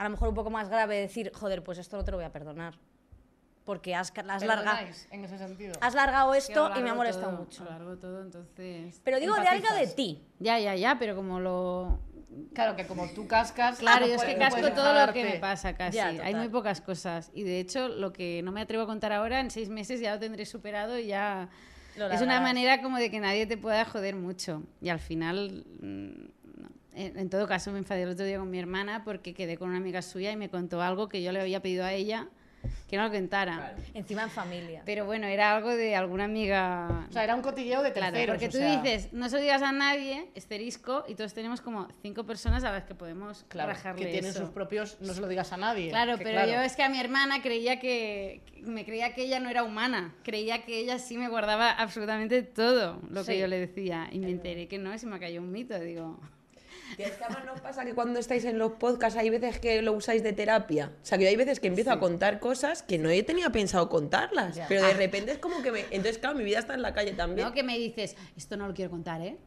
[0.02, 2.26] A lo mejor un poco más grave decir, joder, pues esto no te lo voy
[2.26, 2.74] a perdonar.
[3.66, 5.74] Porque has, has, larga, Perdonáis, en ese sentido.
[5.80, 7.64] has largado esto y me ha molestado todo, mucho.
[7.66, 9.00] largo todo, entonces...
[9.04, 9.96] Pero digo de algo de Empatizas.
[9.96, 10.26] ti.
[10.40, 12.00] Ya, ya, ya, pero como lo...
[12.52, 13.78] Claro, que como tú cascas.
[13.78, 15.98] Claro, no yo es que casco todo lo que me pasa casi.
[15.98, 17.30] Ya, Hay muy pocas cosas.
[17.36, 20.16] Y de hecho, lo que no me atrevo a contar ahora, en seis meses ya
[20.16, 21.48] lo tendré superado y ya...
[21.96, 24.64] Lo es una manera como de que nadie te pueda joder mucho.
[24.82, 25.64] Y al final...
[26.94, 29.78] En, todo caso, me enfadé el otro día con mi hermana porque quedé con una
[29.78, 32.28] amiga suya y me contó algo que yo le había pedido a ella
[32.88, 33.76] que no lo contara.
[33.96, 34.84] Encima en familia.
[34.86, 38.36] Pero bueno, era algo de alguna amiga O sea, era un cotilleo de Claro, terceros.
[38.36, 41.62] porque o tú sea, dices, no se lo digas a nadie, esterisco, y todos tenemos
[41.62, 44.42] como cinco personas a las que podemos Claro, rajarle que tienen eso.
[44.42, 44.98] sus propios.
[45.02, 45.90] No se lo digas a nadie.
[45.90, 49.24] Claro, que pero yo es que a mi hermana creía que, que- me creía que
[49.24, 53.40] ella no era humana, creía que ella sí me guardaba absolutamente todo lo que Sí.
[53.40, 56.20] yo le decía y me enteré que no, y se me cayó un mito, digo,
[56.98, 60.24] Que además nos pasa que cuando estáis en los podcasts hay veces que lo usáis
[60.24, 60.92] de terapia.
[61.02, 63.90] O sea, que hay veces que empiezo a contar cosas que no he tenido pensado
[63.90, 64.56] contarlas.
[64.56, 64.68] Ya.
[64.68, 65.82] Pero de repente es como que me...
[65.92, 67.48] Entonces, claro, mi vida está en la calle también.
[67.48, 67.54] ¿no?
[67.54, 69.38] Que me dices, esto no lo quiero contar, ¿eh?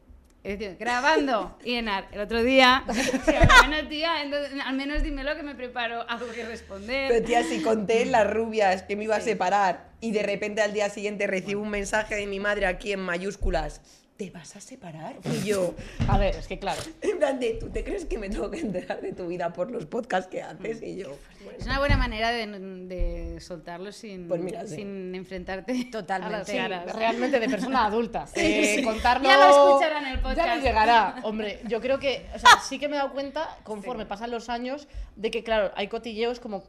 [0.45, 1.57] Es decir, grabando.
[1.65, 6.27] Y Enar, el otro día, bueno, tía, entonces, al menos dímelo que me preparo algo
[6.31, 7.09] que responder.
[7.09, 10.61] Pero tía, si conté en las rubias que me iba a separar y de repente
[10.61, 13.81] al día siguiente recibo un mensaje de mi madre aquí en mayúsculas,
[14.17, 15.17] ¿te vas a separar?
[15.25, 15.73] Y yo,
[16.07, 16.81] A ver, es que claro.
[17.01, 19.69] en plan de, ¿tú te crees que me tengo que enterar de tu vida por
[19.71, 20.81] los podcasts que haces?
[20.81, 24.75] Y yo, bueno, Es una buena manera de, de soltarlo sin, Pues mira, sí.
[24.77, 26.51] sin enfrentarte Totalmente.
[26.51, 26.57] Sí,
[26.93, 28.25] realmente de persona adulta.
[28.35, 29.27] Eh, Contarlo.
[29.27, 30.55] Ya lo escucharán en el Ya podcast.
[30.55, 31.15] les llegará.
[31.23, 32.25] Hombre, yo creo que.
[32.35, 35.71] O sea, sí que me he dado cuenta, conforme pasan los años, de que, claro,
[35.75, 36.63] hay cotilleos como.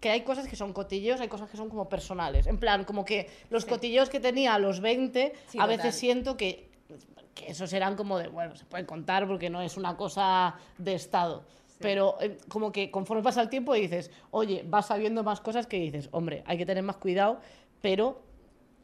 [0.00, 2.46] Que hay cosas que son cotilleos, hay cosas que son como personales.
[2.46, 5.76] En plan, como que los cotilleos que tenía a los 20, Sí, a total.
[5.76, 6.69] veces siento que,
[7.34, 10.94] que esos eran como de, bueno, se pueden contar porque no es una cosa de
[10.94, 11.44] Estado.
[11.78, 15.78] Pero eh, como que conforme pasa el tiempo dices, oye, vas sabiendo más cosas que
[15.78, 17.40] dices, hombre, hay que tener más cuidado,
[17.80, 18.20] pero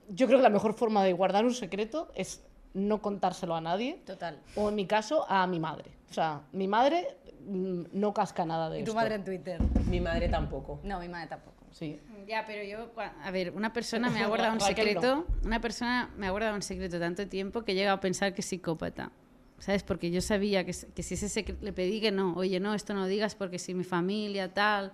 [0.09, 2.43] yo creo que la mejor forma de guardar un secreto es
[2.73, 4.01] no contárselo a nadie.
[4.07, 4.41] Total.
[4.55, 5.91] O en mi caso, a mi madre.
[6.11, 8.95] O sea, mi madre mm, no casca nada de Y tu esto.
[9.01, 9.61] madre en Twitter.
[9.91, 10.81] mi madre tampoco.
[10.83, 11.57] No, mi madre tampoco.
[11.79, 12.01] Sí.
[12.27, 12.91] Ya, pero yo,
[13.23, 16.63] a ver, una persona me ha guardado un secreto, una persona me ha guardado un
[16.63, 19.13] secreto tanto tiempo que he llegado a pensar que es psicópata.
[19.59, 19.83] ¿Sabes?
[19.83, 22.95] Porque yo sabía que, que si ese secreto, le pedí que no, oye, no, esto
[22.95, 24.93] no digas porque si mi familia, tal.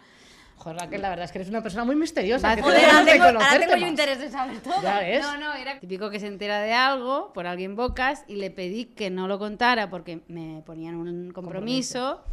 [0.56, 2.54] Joder, Raquel, la verdad es que eres una persona muy misteriosa.
[2.56, 4.82] Que joder, ahora tengo, ahora tengo yo interés de saber todo.
[4.82, 5.22] Ya ves.
[5.22, 8.86] No, no, era típico que se entera de algo por alguien bocas y le pedí
[8.86, 12.24] que no lo contara porque me ponían un compromiso.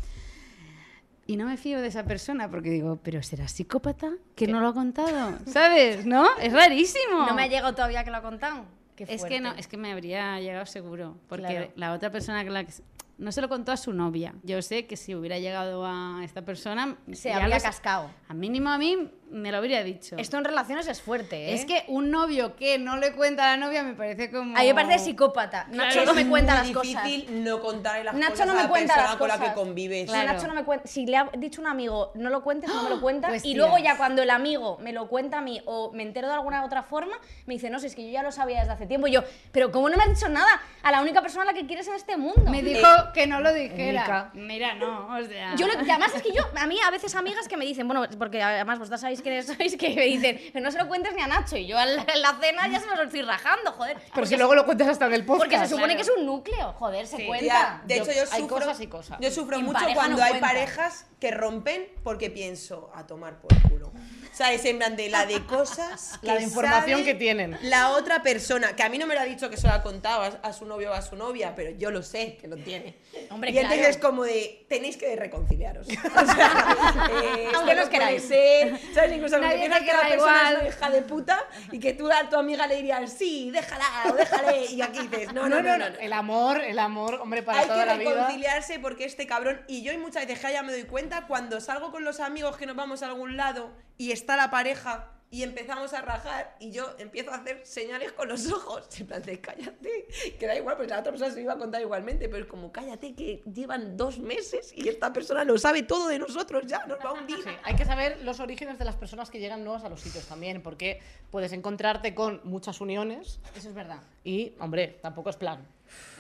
[1.30, 4.70] Y no me fío de esa persona porque digo, pero será psicópata que no lo
[4.70, 6.04] ha contado, ¿sabes?
[6.04, 6.26] ¿No?
[6.42, 7.24] Es rarísimo.
[7.28, 8.66] No me ha llegado todavía que lo ha contado.
[8.96, 11.18] Qué Es que no, es que me habría llegado seguro.
[11.28, 11.72] Porque Claro.
[11.76, 12.74] la otra persona que la que-
[13.20, 14.34] no se lo contó a su novia.
[14.44, 16.98] Yo sé que si hubiera llegado a esta persona.
[17.12, 18.10] Se habría cascado.
[18.28, 20.16] A mínimo a mí me lo habría dicho.
[20.18, 21.54] Esto en relaciones es fuerte, ¿eh?
[21.54, 24.58] Es que un novio que no le cuenta a la novia me parece como.
[24.58, 25.68] A mí me parece psicópata.
[25.70, 27.04] Nacho Es no me cuenta las cosas.
[27.04, 29.38] difícil no contarle las Nacho cosas no a me la cuenta persona las con la
[29.38, 29.50] cosas.
[29.50, 30.08] que convives.
[30.08, 30.34] No, Claro.
[30.34, 30.88] Nacho no me cuenta.
[30.88, 33.28] Si le ha dicho un amigo, no lo cuentes, no me lo cuenta.
[33.28, 36.28] Pues y luego ya cuando el amigo me lo cuenta a mí o me entero
[36.28, 37.16] de alguna otra forma,
[37.46, 39.08] me dice, no, si es que yo ya lo sabía desde hace tiempo.
[39.08, 40.62] Y yo, pero ¿cómo no me has dicho nada?
[40.84, 42.50] A la única persona a la que quieres en este mundo.
[42.50, 44.02] Me dijo que no lo dijera.
[44.02, 44.32] Mica.
[44.34, 45.56] Mira, no, o sea.
[45.56, 47.88] Yo lo- y además es que yo, a mí a veces amigas que me dicen,
[47.88, 51.14] bueno, porque además vosotras sabéis quiénes sois, que me dicen, "Pero no se lo cuentes
[51.16, 51.58] ni a Nacho.
[51.58, 53.98] Y yo en la, en la cena ya se los estoy rajando, joder.
[54.14, 55.42] Pero si luego lo cuentas hasta en el podcast.
[55.52, 55.98] Porque se supone claro.
[55.98, 57.26] que es un núcleo, joder, se Sí.
[57.26, 57.40] cuenta.
[57.46, 59.18] Tía, de Yo- hecho, yo hay sufro, cosas y cosas.
[59.20, 60.48] Yo sufro En mucho cuando no hay cuenta.
[60.48, 63.92] parejas que rompen porque pienso a tomar por culo.
[64.32, 64.64] ¿Sabes?
[64.66, 66.18] En plan de la de cosas.
[66.22, 67.58] La de información que tienen.
[67.64, 69.82] La otra persona, que a mí no me lo ha dicho que se lo ha
[69.84, 72.56] contado a, a su novio o a su novia, pero yo lo sé que lo
[72.56, 72.96] tiene.
[73.32, 73.92] Hombre, y entonces claro.
[73.92, 75.88] es como de, tenéis que reconciliaros.
[76.20, 78.24] O sea, eh, Aunque no no queráis.
[78.24, 78.80] ser.
[78.94, 79.14] ¿Sabes?
[79.14, 80.58] Incluso aunque piensas que la persona es igual.
[80.62, 84.14] una hija de puta y que tú a tu amiga le dirías, sí, déjala o
[84.14, 84.66] déjale.
[84.68, 85.90] Y aquí dices, no, no, no, no.
[85.90, 85.98] no.
[86.00, 88.12] El amor, el amor, hombre, para Hay toda que la vida.
[88.12, 91.60] reconciliarse porque este cabrón y yo y muchas veces que ya me doy cuenta cuando
[91.62, 95.44] salgo con los amigos que nos vamos a algún lado y está la pareja y
[95.44, 99.40] empezamos a rajar y yo empiezo a hacer señales con los ojos en plan de
[99.40, 100.08] cállate
[100.40, 102.50] que da igual pues la otra persona se lo iba a contar igualmente pero es
[102.50, 106.86] como cállate que llevan dos meses y esta persona lo sabe todo de nosotros ya
[106.88, 109.64] nos va a hundir Sí, hay que saber los orígenes de las personas que llegan
[109.64, 111.00] nuevas a los sitios también, porque
[111.32, 114.02] puedes encontrarte con muchas uniones Eso es verdad.
[114.24, 115.66] y, hombre, tampoco es plan.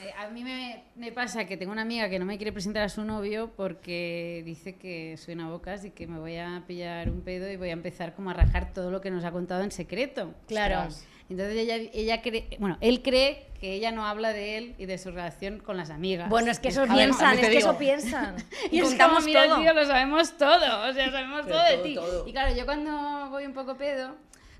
[0.01, 2.83] Eh, a mí me, me pasa que tengo una amiga que no me quiere presentar
[2.83, 7.09] a su novio porque dice que soy una bocas y que me voy a pillar
[7.09, 9.63] un pedo y voy a empezar como a rajar todo lo que nos ha contado
[9.63, 10.33] en secreto.
[10.47, 10.79] Claro.
[10.87, 11.05] Ostras.
[11.29, 14.97] Entonces ella, ella cree, bueno, él cree que ella no habla de él y de
[14.97, 16.27] su relación con las amigas.
[16.27, 17.59] Bueno, es que eso ver, piensan, es que digo.
[17.69, 18.35] eso piensan.
[18.71, 19.59] Y es contamos como, mira, todo.
[19.59, 21.95] tío, lo sabemos todo, o sea, sabemos Pero todo de todo, ti.
[21.95, 22.27] todo.
[22.27, 24.15] Y claro, yo cuando voy un poco pedo,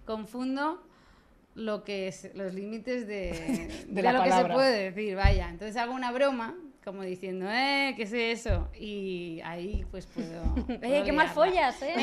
[0.06, 0.84] confundo
[1.60, 3.32] lo que es, los límites de,
[3.88, 5.50] De de la lo que se puede decir, vaya.
[5.50, 8.70] Entonces hago una broma, como diciendo, eh, ¿qué es eso?
[8.80, 10.42] Y ahí pues puedo...
[10.80, 11.94] Puedo qué mal follas, ¿eh?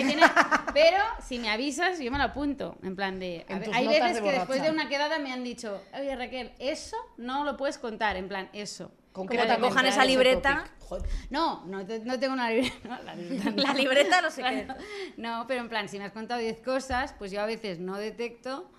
[0.74, 2.76] Pero si me avisas, yo me lo apunto.
[2.82, 3.46] En plan de.
[3.48, 6.52] En ver, hay veces de que después de una quedada me han dicho, oye Raquel,
[6.58, 8.16] eso no lo puedes contar.
[8.16, 8.92] En plan, eso.
[9.12, 10.70] Como te Concretamente, cojan esa libreta.
[11.30, 12.76] No, no, te- no tengo una libreta.
[12.88, 13.62] no, la libreta no.
[13.62, 14.66] la libreta no sé qué.
[15.16, 17.96] No, pero en plan, si me has contado 10 cosas, pues yo a veces no
[17.96, 18.70] detecto.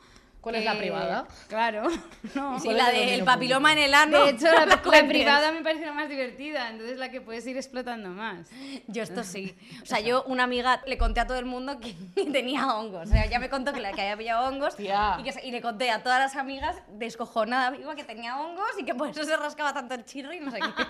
[0.48, 1.28] ¿Cuál es la que- privada?
[1.48, 1.84] Claro,
[2.36, 2.60] no.
[2.60, 4.24] Sí, ¿Cuál la del dominio papiloma en el ano.
[4.24, 7.58] De hecho, la, la privada me parece la más divertida, entonces la que puedes ir
[7.58, 8.48] explotando más.
[8.88, 9.56] Yo esto sí.
[9.84, 11.96] O sea, yo una amiga le conté a todo el mundo que
[12.32, 13.08] tenía hongos.
[13.08, 14.76] O sea, ya me contó que, la, que había pillado hongos.
[14.80, 14.84] Y,
[15.24, 18.96] que, y le conté a todas las amigas descojonada viva que tenía hongos y que
[18.96, 20.86] por eso se rascaba tanto el chirri y no sé qué.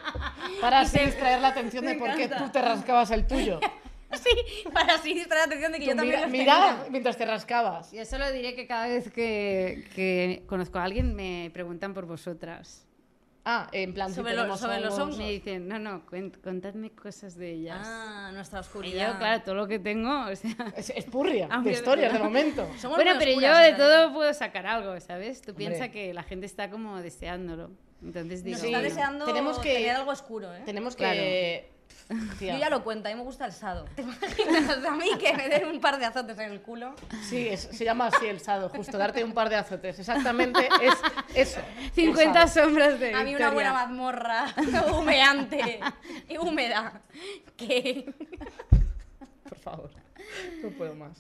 [0.61, 3.59] Para así distraer la atención de por qué tú te rascabas el tuyo.
[4.23, 6.89] Sí, para así distraer la atención de que Tú yo también mira, los mira tenía.
[6.91, 7.91] mientras te rascabas.
[7.91, 12.85] Yo solo diré que cada vez que, que conozco a alguien me preguntan por vosotras.
[13.49, 15.17] Ah, en plan, si Sobre lo- tenemos sobre los hongos.
[15.17, 17.79] Me dicen, no, no, cuen- contadme cosas de ellas.
[17.81, 19.13] Ah, nuestra y oscuridad.
[19.13, 20.73] yo, claro, todo lo que tengo, o sea...
[20.75, 22.67] Es, es purria de historias de momento.
[22.77, 24.03] Somos Bueno, pero yo oscuras, de en realidad.
[24.05, 25.41] todo puedo sacar algo, ¿sabes?
[25.41, 27.71] Tú piensas que la gente está como deseándolo.
[28.03, 30.61] Entonces digo, Nos está bueno, deseando tenemos que- tener algo oscuro, ¿eh?
[30.65, 31.69] Tenemos que.
[32.39, 33.83] Tía, Yo ya lo cuento, a mí me gusta el sado.
[33.95, 36.95] ¿Te imaginas a mí que me den un par de azotes en el culo?
[37.23, 39.99] Sí, es- se llama así el sado, justo, darte un par de azotes.
[39.99, 40.93] Exactamente es
[41.49, 41.59] eso.
[41.85, 42.65] el 50 sado.
[42.67, 44.45] sombras de A mí una buena mazmorra
[44.97, 45.79] humeante
[46.29, 47.01] y húmeda.
[47.57, 48.13] Que...
[49.43, 49.91] Por favor.
[50.63, 51.17] No puedo más.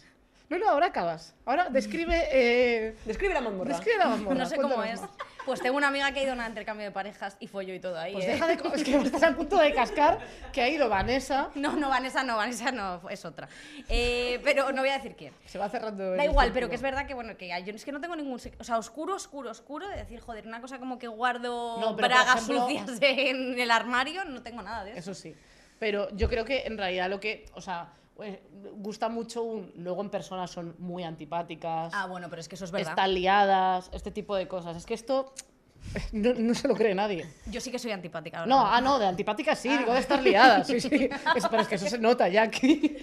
[0.49, 1.35] No, no, ahora acabas.
[1.45, 2.29] Ahora describe.
[2.31, 4.35] Eh, describe la mazmorra describe la mazmorra.
[4.35, 5.01] No sé cómo es.
[5.01, 5.09] más.
[5.45, 7.79] Pues tengo una amiga que ha ido a un intercambio de parejas y follo y
[7.79, 8.13] todo ahí.
[8.13, 8.31] Pues ¿eh?
[8.31, 8.53] deja de.
[8.75, 10.19] Es que estás a punto de cascar
[10.51, 11.49] que ha ido Vanessa.
[11.55, 13.49] No, no, Vanessa no, Vanessa no, es otra.
[13.89, 15.33] Eh, pero no voy a decir quién.
[15.45, 16.11] Se va cerrando.
[16.15, 16.53] Da igual, círculo.
[16.53, 18.39] pero que es verdad que, bueno, que yo es que no tengo ningún...
[18.59, 22.43] O sea, oscuro, oscuro, oscuro, de decir, joder, una cosa como que guardo No, bragas
[22.43, 25.11] ejemplo- sucias en el armario, no tengo nada de eso.
[25.11, 25.35] Eso sí.
[25.79, 27.45] Pero yo creo que en realidad lo que.
[27.53, 27.89] O sea,
[28.23, 28.41] eh,
[28.73, 29.71] gusta mucho un.
[29.75, 31.93] Luego en persona son muy antipáticas.
[31.93, 32.91] Ah, bueno, pero es que eso es verdad.
[32.91, 34.77] están liadas, este tipo de cosas.
[34.77, 35.33] Es que esto
[36.11, 37.25] no, no se lo cree nadie.
[37.47, 38.45] Yo sí que soy antipática.
[38.45, 40.67] No, ah, no, de antipática sí, digo de estar liadas.
[40.67, 41.09] Sí, sí.
[41.35, 42.97] Es, pero es que eso se nota ya aquí.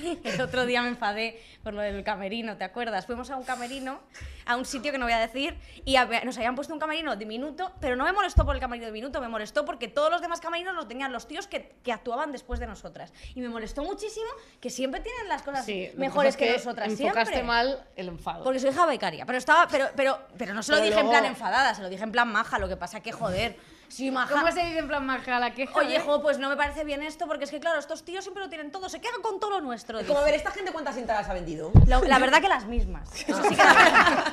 [0.24, 3.06] El otro día me enfadé por lo del camerino, ¿te acuerdas?
[3.06, 4.00] Fuimos a un camerino,
[4.46, 7.72] a un sitio que no voy a decir, y nos habían puesto un camerino diminuto,
[7.80, 10.74] pero no me molestó por el camerino diminuto, me molestó porque todos los demás camerinos
[10.74, 13.12] los tenían los tíos que, que actuaban después de nosotras.
[13.34, 14.28] Y me molestó muchísimo
[14.60, 16.88] que siempre tienen las cosas Sí, lo que mejores pasa que, es nosotras.
[16.88, 17.42] Enfocaste siempre.
[17.42, 18.44] mal el enfado.
[18.44, 19.26] Porque soy hija becaria.
[19.26, 21.88] Pero estaba, pero, pero, pero no se lo Pero dije en plan enfadada, se lo
[21.88, 22.58] dije en plan maja.
[22.58, 23.56] Lo que pasa que, joder,
[23.90, 24.32] sí, maja.
[24.32, 25.78] ¿Cómo se dice en plan maja la queja?
[25.78, 26.00] Oye, eh?
[26.00, 28.48] jo, pues no me parece bien esto, porque es que, claro, estos tíos siempre lo
[28.48, 29.98] tienen todo, se quejan con todo lo nuestro.
[30.06, 31.70] Como a ver, ¿esta gente cuántas entradas ha vendido?
[31.86, 33.12] La, la verdad que las mismas.
[33.14, 34.24] Eso sí que la verdad.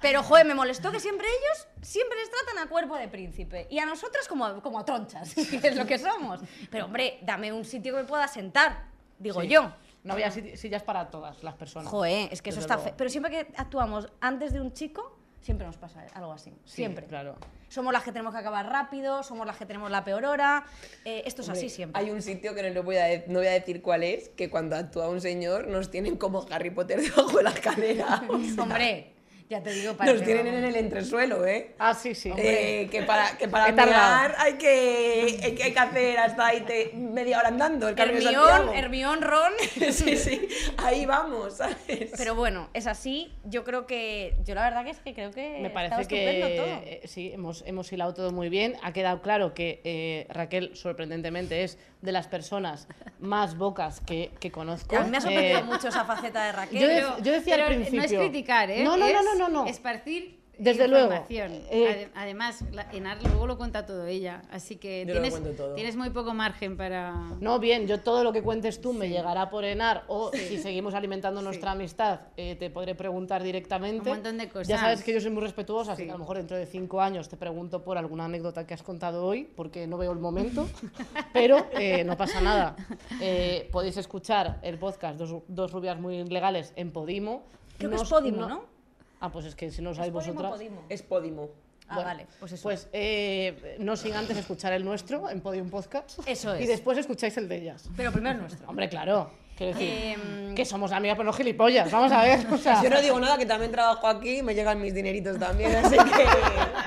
[0.00, 3.66] Pero, joder, me molestó que siempre ellos siempre les tratan a cuerpo de príncipe.
[3.70, 6.40] Y a nosotras como, a- como a tronchas, que es lo que somos.
[6.70, 8.84] Pero, hombre, dame un sitio que me pueda sentar,
[9.18, 9.48] digo Sí.
[9.48, 9.72] yo.
[10.02, 11.90] No había sit- sillas para todas las personas.
[11.90, 12.88] Joder, es que eso Desde está luego.
[12.90, 16.50] fe- Pero siempre que actuamos antes de un chico, siempre nos pasa algo así.
[16.64, 17.06] Sí, siempre.
[17.06, 17.36] Claro.
[17.68, 20.64] Somos las que tenemos que acabar rápido, somos las que tenemos la peor hora.
[21.04, 22.00] eh, esto es así siempre.
[22.02, 24.28] Hay un sitio que no, lo voy a de- no voy a decir cuál es,
[24.30, 28.22] que cuando actúa un señor nos tienen como Harry Potter debajo de la escalera.
[28.58, 29.12] Hombre,
[29.50, 30.58] ya te digo, nos parece, tienen vamos.
[30.60, 31.74] en el entresuelo, ¿eh?
[31.78, 32.32] Ah, sí, sí.
[32.36, 36.60] Eh, que para, que para mirar hay que, hay que, hay que hacer hasta ahí
[36.60, 37.88] te- media hora andando.
[37.88, 38.68] El Hermión.
[38.74, 39.52] Hermión, Ron.
[39.90, 40.48] Sí, sí,
[40.78, 41.76] ahí vamos, ¿sabes?
[42.16, 43.32] Pero bueno, es así.
[43.44, 44.36] Yo creo que.
[44.44, 45.58] Yo la verdad que es que creo que.
[45.60, 46.66] Me está parece estupendo que todo.
[46.84, 48.76] eh, sí, hemos, hemos hilado todo muy bien.
[48.84, 52.86] Ha quedado claro que eh, Raquel, sorprendentemente, es de las personas
[53.18, 54.96] más bocas que, que conozco.
[55.10, 56.80] Me ha sorprendido Eh, mucho esa faceta de Raquel.
[56.80, 57.98] yo de- Pero- yo decía al Pero principio.
[58.00, 58.82] No es criticar, ¿eh?
[58.84, 59.66] No, no, no, no, no, no.
[59.66, 61.52] Esparcir Desde luego, información.
[61.70, 64.42] eh, Ade- Además, la- Enar luego lo cuenta todo ella.
[64.50, 65.74] Así que tienes, cuento todo.
[65.74, 67.12] tienes muy poco margen para.
[67.40, 70.92] No, bien, yo todo lo que cuentes tú me llegará por Enar o si seguimos
[70.92, 74.10] alimentando nuestra amistad eh, te podré preguntar directamente.
[74.10, 74.68] Un montón de cosas.
[74.68, 76.06] Ya sabes que yo soy muy respetuosa, así Sí.
[76.06, 78.82] que a lo mejor dentro de cinco años te pregunto por alguna anécdota que has
[78.82, 80.68] contado hoy, porque no veo el momento,
[81.32, 82.76] pero eh, no pasa nada.
[83.22, 87.44] Eh, podéis escuchar el podcast Dos, Dos Rubias Muy Legales en Podimo.
[87.78, 88.79] Creo que es Podimo, ¿no?
[89.20, 90.50] Ah, pues es que si no lo ¿Es sabéis vosotras...
[90.52, 90.82] Podimo?
[90.88, 91.50] Es Podimo.
[91.88, 92.62] Ah, Bueno, vale, pues eso.
[92.62, 96.20] Pues eh, no sin antes escuchar el nuestro en Podium Podcast.
[96.26, 96.68] Eso Y es.
[96.68, 97.88] después escucháis el de ellas.
[97.96, 98.68] Pero primero el nuestro.
[98.68, 99.30] Hombre, claro.
[99.60, 101.92] Quiero decir, Em, que somos amigas, pero no gilipollas.
[101.92, 102.46] Vamos a ver.
[102.50, 105.38] O sea, Yo no digo nada, que también trabajo aquí y me llegan mis dineritos
[105.38, 106.24] también, así que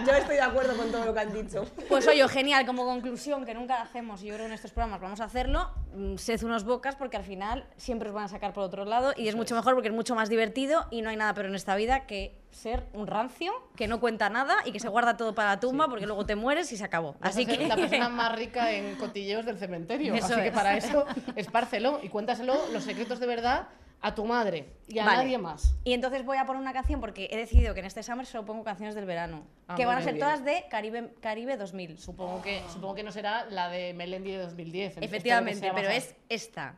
[0.07, 1.67] yo estoy de acuerdo con todo lo que han dicho.
[1.87, 4.99] Pues oye, genial, como conclusión, que nunca hacemos, y yo creo que en estos programas
[5.01, 8.53] vamos a hacerlo, mm, sed unos bocas porque al final siempre os van a sacar
[8.53, 11.15] por otro lado y es mucho mejor porque es mucho más divertido y no hay
[11.15, 14.79] nada peor en esta vida que ser un rancio, que no cuenta nada y que
[14.79, 17.13] se guarda todo para la tumba porque luego te mueres y se acabó.
[17.19, 17.67] vas a Así ser que...
[17.67, 20.13] la persona más rica en cotilleos del cementerio.
[20.13, 23.67] Eso Así que para eso, espárcelo y cuéntaselo los secretos de verdad
[24.05, 25.17] a tu madre y a Vale.
[25.19, 25.75] nadie más.
[25.85, 28.45] Y entonces voy a poner una canción porque he decidido que en este summer solo
[28.45, 30.11] pongo canciones del verano, Ah, que van a bien.
[30.11, 31.97] ser todas de Caribe, Caribe 2000.
[31.99, 34.87] Supongo que, supongo que no será la de Melendi de 2010.
[34.89, 36.75] espero que Efectivamente, pero es esta.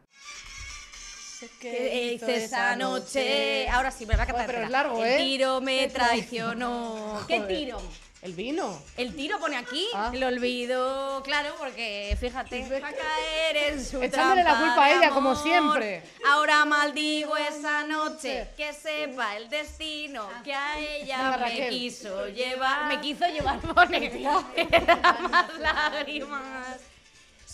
[1.40, 3.68] ¿Qué ¿Qué hice esa noche?
[3.70, 4.46] Ahora sí, me va a cantar.
[4.48, 5.18] Pero es largo, El ¿eh?
[5.18, 7.24] tiro me traicionó.
[7.28, 7.82] ¿Qué tiro?
[8.22, 8.82] El vino.
[8.98, 10.12] El tiro pone aquí, Ah.
[10.12, 15.10] lo olvido, claro, porque fíjate, va a caer en su Echándole la culpa a ella,
[15.12, 16.02] como siempre.
[16.28, 22.88] Ahora maldigo esa noche, que sepa el destino que a ella Venga, me quiso llevar.
[22.88, 24.10] Me quiso llevar, pone.
[25.30, 26.80] Las lágrimas.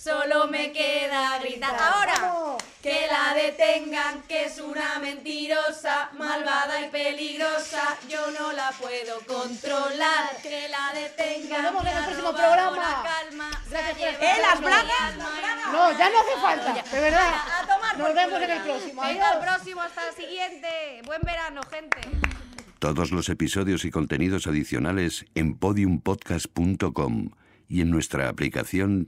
[0.02, 7.98] Solo me queda gritar ahora que la detengan, que es una mentirosa, malvada y peligrosa.
[8.10, 10.38] Yo no la puedo controlar.
[10.42, 11.66] Que la detengan.
[11.66, 13.04] Nos vemos en el próximo programa.
[13.04, 15.18] calma, Gracias por ¡Eh, las bragas!
[15.72, 17.34] No, ya no hace falta, de verdad.
[17.62, 19.02] A tomar Nos vemos en el próximo.
[19.04, 19.36] Venga, Adiós.
[19.46, 21.02] al próximo, hasta el siguiente.
[21.06, 22.00] Buen verano, gente.
[22.80, 27.30] Todos los episodios y contenidos adicionales en podiumpodcast.com
[27.70, 29.08] y en nuestra aplicación